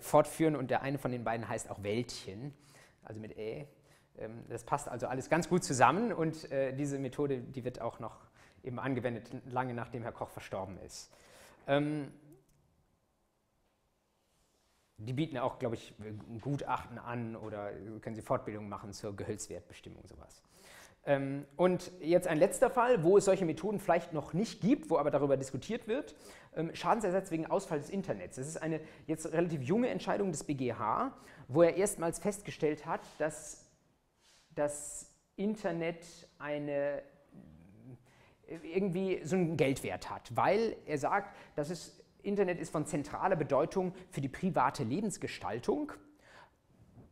[0.00, 0.56] fortführen.
[0.56, 2.52] Und der eine von den beiden heißt auch Wäldchen,
[3.04, 3.66] also mit Ä.
[4.20, 8.00] Ähm, das passt also alles ganz gut zusammen und äh, diese Methode, die wird auch
[8.00, 8.16] noch
[8.62, 11.10] eben angewendet, lange nachdem Herr Koch verstorben ist.
[11.66, 12.12] Ähm,
[14.96, 15.94] die bieten auch, glaube ich,
[16.40, 20.42] Gutachten an oder können Sie Fortbildungen machen zur Gehölzwertbestimmung, sowas.
[21.06, 24.98] Ähm, und jetzt ein letzter Fall, wo es solche Methoden vielleicht noch nicht gibt, wo
[24.98, 26.16] aber darüber diskutiert wird.
[26.72, 28.34] Schadensersatz wegen Ausfall des Internets.
[28.34, 31.12] Das ist eine jetzt relativ junge Entscheidung des BGH,
[31.46, 33.67] wo er erstmals festgestellt hat, dass
[34.58, 36.04] das Internet
[36.38, 37.02] eine
[38.62, 44.20] irgendwie so einen Geldwert hat, weil er sagt, das Internet ist von zentraler Bedeutung für
[44.20, 45.92] die private Lebensgestaltung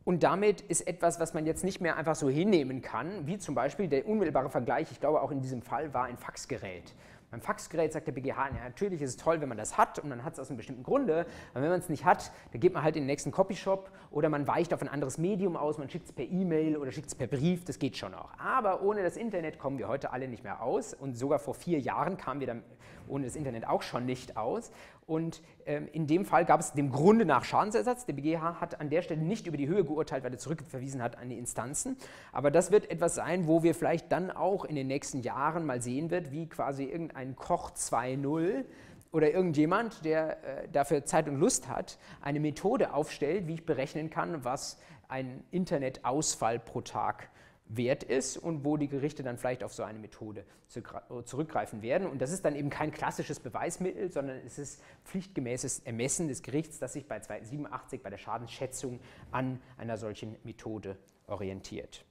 [0.03, 3.55] und damit ist etwas, was man jetzt nicht mehr einfach so hinnehmen kann, wie zum
[3.55, 6.95] Beispiel der unmittelbare Vergleich, ich glaube auch in diesem Fall war ein Faxgerät.
[7.29, 10.07] Beim Faxgerät sagt der BGH, ja, natürlich ist es toll, wenn man das hat und
[10.07, 12.73] man hat es aus einem bestimmten Grunde, aber wenn man es nicht hat, dann geht
[12.73, 15.89] man halt in den nächsten Copyshop oder man weicht auf ein anderes Medium aus, man
[15.89, 18.29] schickt es per E-Mail oder schickt es per Brief, das geht schon auch.
[18.37, 21.81] Aber ohne das Internet kommen wir heute alle nicht mehr aus und sogar vor vier
[21.81, 22.63] Jahren kamen wir dann
[23.07, 24.71] ohne das Internet auch schon nicht aus.
[25.05, 28.05] Und ähm, in dem Fall gab es dem Grunde nach Schadensersatz.
[28.05, 31.17] Der BGH hat an der Stelle nicht über die Höhe geurteilt, weil er zurückverwiesen hat
[31.17, 31.97] an die Instanzen.
[32.33, 35.81] Aber das wird etwas sein, wo wir vielleicht dann auch in den nächsten Jahren mal
[35.81, 38.65] sehen wird, wie quasi irgendein Koch 2.0
[39.11, 44.09] oder irgendjemand, der äh, dafür Zeit und Lust hat, eine Methode aufstellt, wie ich berechnen
[44.09, 44.77] kann, was
[45.07, 47.29] ein Internetausfall pro Tag
[47.69, 50.45] wert ist und wo die Gerichte dann vielleicht auf so eine Methode
[51.25, 52.07] zurückgreifen werden.
[52.07, 56.79] Und das ist dann eben kein klassisches Beweismittel, sondern es ist pflichtgemäßes Ermessen des Gerichts,
[56.79, 58.99] das sich bei 287 bei der Schadensschätzung
[59.31, 60.97] an einer solchen Methode
[61.27, 62.05] orientiert.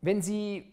[0.00, 0.70] Wenn Sie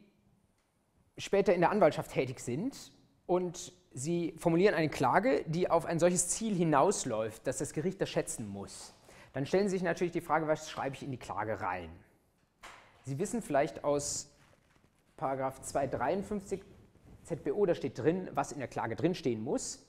[1.18, 2.92] später in der Anwaltschaft tätig sind
[3.26, 8.10] und Sie formulieren eine Klage, die auf ein solches Ziel hinausläuft, dass das Gericht das
[8.10, 8.94] schätzen muss.
[9.34, 11.90] Dann stellen Sie sich natürlich die Frage, was schreibe ich in die Klage rein?
[13.04, 14.30] Sie wissen vielleicht aus
[15.18, 16.62] 253
[17.24, 19.86] ZBO, da steht drin, was in der Klage drinstehen muss.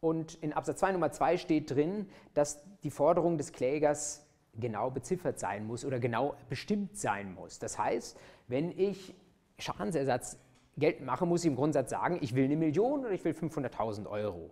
[0.00, 5.38] Und in Absatz 2 Nummer 2 steht drin, dass die Forderung des Klägers genau beziffert
[5.38, 7.58] sein muss oder genau bestimmt sein muss.
[7.58, 8.18] Das heißt,
[8.48, 9.14] wenn ich
[9.58, 10.38] Schadensersatz
[10.78, 14.06] Geld mache, muss ich im Grundsatz sagen, ich will eine Million oder ich will 500.000
[14.06, 14.50] Euro.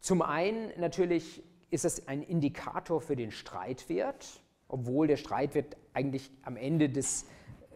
[0.00, 6.56] Zum einen natürlich ist es ein Indikator für den Streitwert, obwohl der Streitwert eigentlich am
[6.56, 7.26] Ende des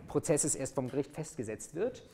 [0.07, 2.09] Prozesses erst vom Gericht festgesetzt wird.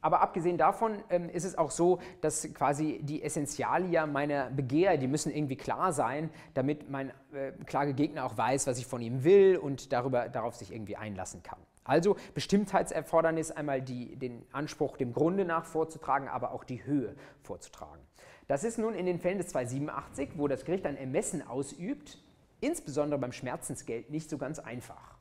[0.00, 5.08] Aber abgesehen davon ähm, ist es auch so, dass quasi die Essentialia meiner Begehr, die
[5.08, 9.56] müssen irgendwie klar sein, damit mein äh, Klagegegner auch weiß, was ich von ihm will
[9.56, 11.58] und darüber, darauf sich irgendwie einlassen kann.
[11.86, 18.02] Also Bestimmtheitserfordernis einmal die, den Anspruch dem Grunde nach vorzutragen, aber auch die Höhe vorzutragen.
[18.48, 22.18] Das ist nun in den Fällen des 287, wo das Gericht ein Ermessen ausübt,
[22.60, 25.16] insbesondere beim Schmerzensgeld nicht so ganz einfach.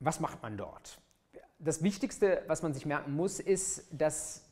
[0.00, 1.00] Was macht man dort?
[1.58, 4.44] Das Wichtigste, was man sich merken muss, ist, dass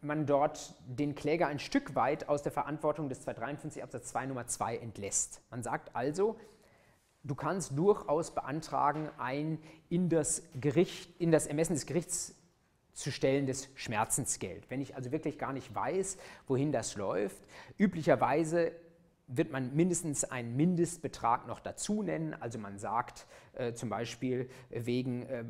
[0.00, 4.46] man dort den Kläger ein Stück weit aus der Verantwortung des 253 Absatz 2 Nummer
[4.46, 5.40] 2 entlässt.
[5.50, 6.38] Man sagt also,
[7.24, 9.58] du kannst durchaus beantragen, ein
[9.88, 12.34] in das, Gericht, in das Ermessen des Gerichts
[12.92, 14.70] zu stellendes Schmerzensgeld.
[14.70, 16.16] Wenn ich also wirklich gar nicht weiß,
[16.46, 17.42] wohin das läuft,
[17.76, 18.72] üblicherweise
[19.26, 22.34] wird man mindestens einen Mindestbetrag noch dazu nennen.
[22.38, 25.44] Also man sagt äh, zum Beispiel wegen, äh,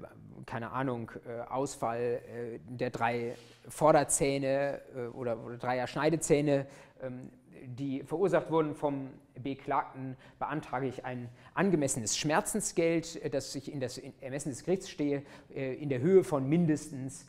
[0.46, 3.34] keine Ahnung, äh, Ausfall äh, der drei
[3.68, 6.66] Vorderzähne äh, oder, oder dreier Schneidezähne,
[7.02, 7.30] ähm,
[7.66, 9.10] die verursacht wurden vom
[9.42, 15.22] Beklagten, beantrage ich ein angemessenes Schmerzensgeld, äh, das ich in das Ermessen des Gerichts stehe,
[15.50, 17.26] in der Höhe von mindestens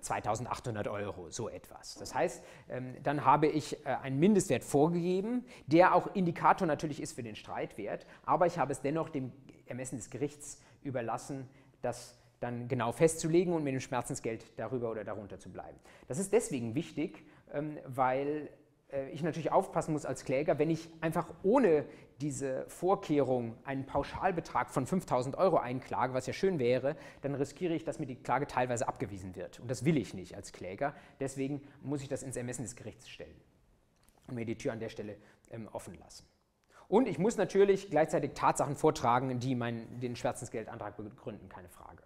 [0.00, 1.96] 2800 ähm, Euro, so etwas.
[1.96, 7.12] Das heißt, ähm, dann habe ich äh, einen Mindestwert vorgegeben, der auch Indikator natürlich ist
[7.12, 9.32] für den Streitwert, aber ich habe es dennoch dem
[9.66, 11.48] Ermessen des Gerichts überlassen,
[11.82, 15.78] das dann genau festzulegen und mit dem Schmerzensgeld darüber oder darunter zu bleiben.
[16.06, 18.48] Das ist deswegen wichtig, ähm, weil äh,
[19.12, 21.84] ich natürlich aufpassen muss als Kläger, wenn ich einfach ohne
[22.20, 27.84] diese Vorkehrung einen Pauschalbetrag von 5000 Euro einklage, was ja schön wäre, dann riskiere ich,
[27.84, 29.60] dass mir die Klage teilweise abgewiesen wird.
[29.60, 30.94] Und das will ich nicht als Kläger.
[31.20, 33.40] Deswegen muss ich das ins Ermessen des Gerichts stellen
[34.26, 35.16] und mir die Tür an der Stelle
[35.50, 36.24] ähm, offen lassen.
[36.88, 42.02] Und ich muss natürlich gleichzeitig Tatsachen vortragen, die mein, den Schmerzensgeldantrag begründen, keine Frage.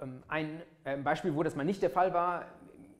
[0.00, 2.46] Ähm, ein ähm, Beispiel, wo das mal nicht der Fall war,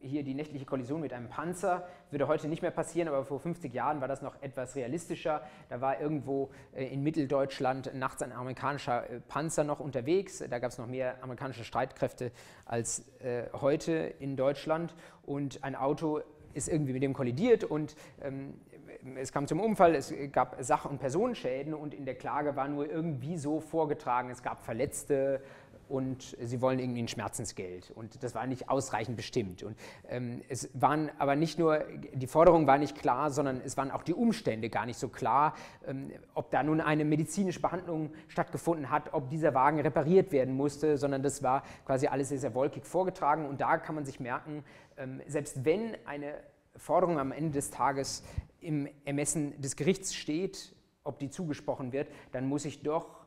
[0.04, 3.72] hier die nächtliche Kollision mit einem Panzer würde heute nicht mehr passieren, aber vor 50
[3.72, 5.42] Jahren war das noch etwas realistischer.
[5.68, 10.44] Da war irgendwo äh, in Mitteldeutschland nachts ein amerikanischer äh, Panzer noch unterwegs.
[10.48, 12.30] Da gab es noch mehr amerikanische Streitkräfte
[12.66, 14.94] als äh, heute in Deutschland.
[15.24, 16.20] Und ein Auto
[16.52, 18.54] ist irgendwie mit dem kollidiert und ähm,
[19.16, 22.88] es kam zum Unfall, es gab Sach- und Personenschäden und in der Klage war nur
[22.90, 25.42] irgendwie so vorgetragen, es gab Verletzte
[25.88, 27.90] und sie wollen irgendwie ein Schmerzensgeld.
[27.94, 29.62] Und das war nicht ausreichend bestimmt.
[29.62, 29.76] Und
[30.08, 34.02] ähm, es waren aber nicht nur, die Forderung war nicht klar, sondern es waren auch
[34.02, 35.54] die Umstände gar nicht so klar,
[35.86, 40.98] ähm, ob da nun eine medizinische Behandlung stattgefunden hat, ob dieser Wagen repariert werden musste,
[40.98, 43.46] sondern das war quasi alles sehr, sehr wolkig vorgetragen.
[43.46, 44.64] Und da kann man sich merken,
[44.96, 46.34] ähm, selbst wenn eine
[46.76, 48.24] Forderung am Ende des Tages
[48.60, 50.74] im Ermessen des Gerichts steht,
[51.04, 53.24] ob die zugesprochen wird, dann muss ich doch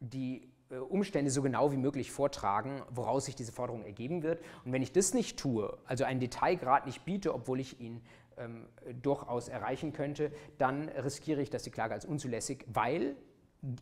[0.00, 4.40] die Umstände so genau wie möglich vortragen, woraus sich diese Forderung ergeben wird.
[4.64, 8.00] Und wenn ich das nicht tue, also einen Detailgrad nicht biete, obwohl ich ihn
[8.36, 8.66] ähm,
[9.02, 13.16] durchaus erreichen könnte, dann riskiere ich, dass die Klage als unzulässig, weil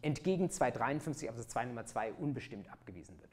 [0.02, 3.28] entgegen 253 Absatz 2 Nummer 2 unbestimmt abgewiesen wird.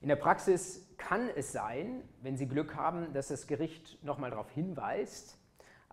[0.00, 4.48] In der Praxis kann es sein, wenn Sie Glück haben, dass das Gericht nochmal darauf
[4.50, 5.38] hinweist,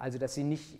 [0.04, 0.80] also dass sie nicht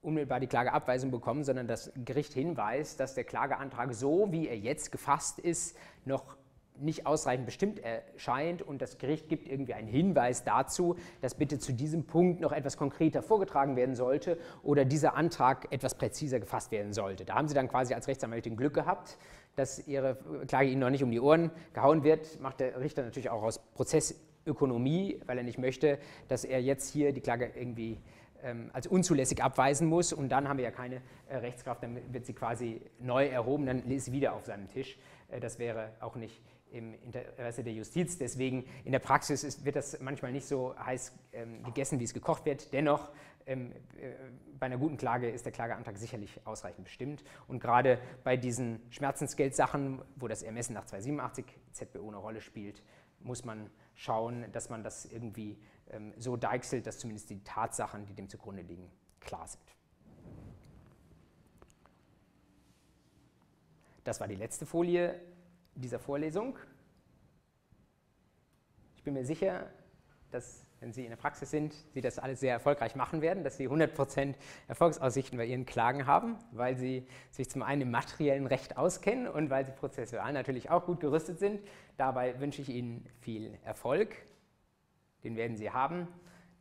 [0.00, 4.90] unmittelbar die Klageabweisung bekommen, sondern das Gericht hinweist, dass der Klageantrag so, wie er jetzt
[4.90, 6.38] gefasst ist, noch
[6.78, 11.74] nicht ausreichend bestimmt erscheint und das Gericht gibt irgendwie einen Hinweis dazu, dass bitte zu
[11.74, 16.94] diesem Punkt noch etwas konkreter vorgetragen werden sollte oder dieser Antrag etwas präziser gefasst werden
[16.94, 17.26] sollte.
[17.26, 19.18] Da haben Sie dann quasi als Rechtsanwältin Glück gehabt,
[19.54, 20.16] dass Ihre
[20.48, 23.58] Klage Ihnen noch nicht um die Ohren gehauen wird, macht der Richter natürlich auch aus
[23.74, 25.98] Prozessökonomie, weil er nicht möchte,
[26.28, 28.00] dass er jetzt hier die Klage irgendwie
[28.72, 32.32] als unzulässig abweisen muss und dann haben wir ja keine äh, Rechtskraft, dann wird sie
[32.32, 34.98] quasi neu erhoben, dann ist sie wieder auf seinem Tisch.
[35.28, 38.18] Äh, das wäre auch nicht im Interesse der Justiz.
[38.18, 42.14] Deswegen in der Praxis ist, wird das manchmal nicht so heiß ähm, gegessen, wie es
[42.14, 42.72] gekocht wird.
[42.72, 43.10] Dennoch,
[43.46, 44.12] ähm, äh,
[44.58, 47.24] bei einer guten Klage ist der Klageantrag sicherlich ausreichend bestimmt.
[47.48, 52.82] Und gerade bei diesen Schmerzensgeldsachen, wo das Ermessen nach 287 ZBO eine Rolle spielt,
[53.20, 55.58] muss man schauen, dass man das irgendwie ähm,
[56.16, 59.62] so deichselt, dass zumindest die Tatsachen, die dem zugrunde liegen, klar sind.
[64.04, 65.20] Das war die letzte Folie
[65.74, 66.58] dieser Vorlesung.
[68.96, 69.70] Ich bin mir sicher,
[70.30, 73.56] dass, wenn Sie in der Praxis sind, Sie das alles sehr erfolgreich machen werden, dass
[73.56, 74.34] Sie 100%
[74.66, 79.50] Erfolgsaussichten bei Ihren Klagen haben, weil Sie sich zum einen im materiellen Recht auskennen und
[79.50, 81.60] weil Sie prozessual natürlich auch gut gerüstet sind.
[81.96, 84.16] Dabei wünsche ich Ihnen viel Erfolg
[85.24, 86.08] den werden Sie haben.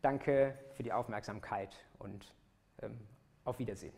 [0.02, 2.34] Danke für die Aufmerksamkeit und
[2.82, 3.00] ähm,
[3.44, 3.94] auf Wiedersehen.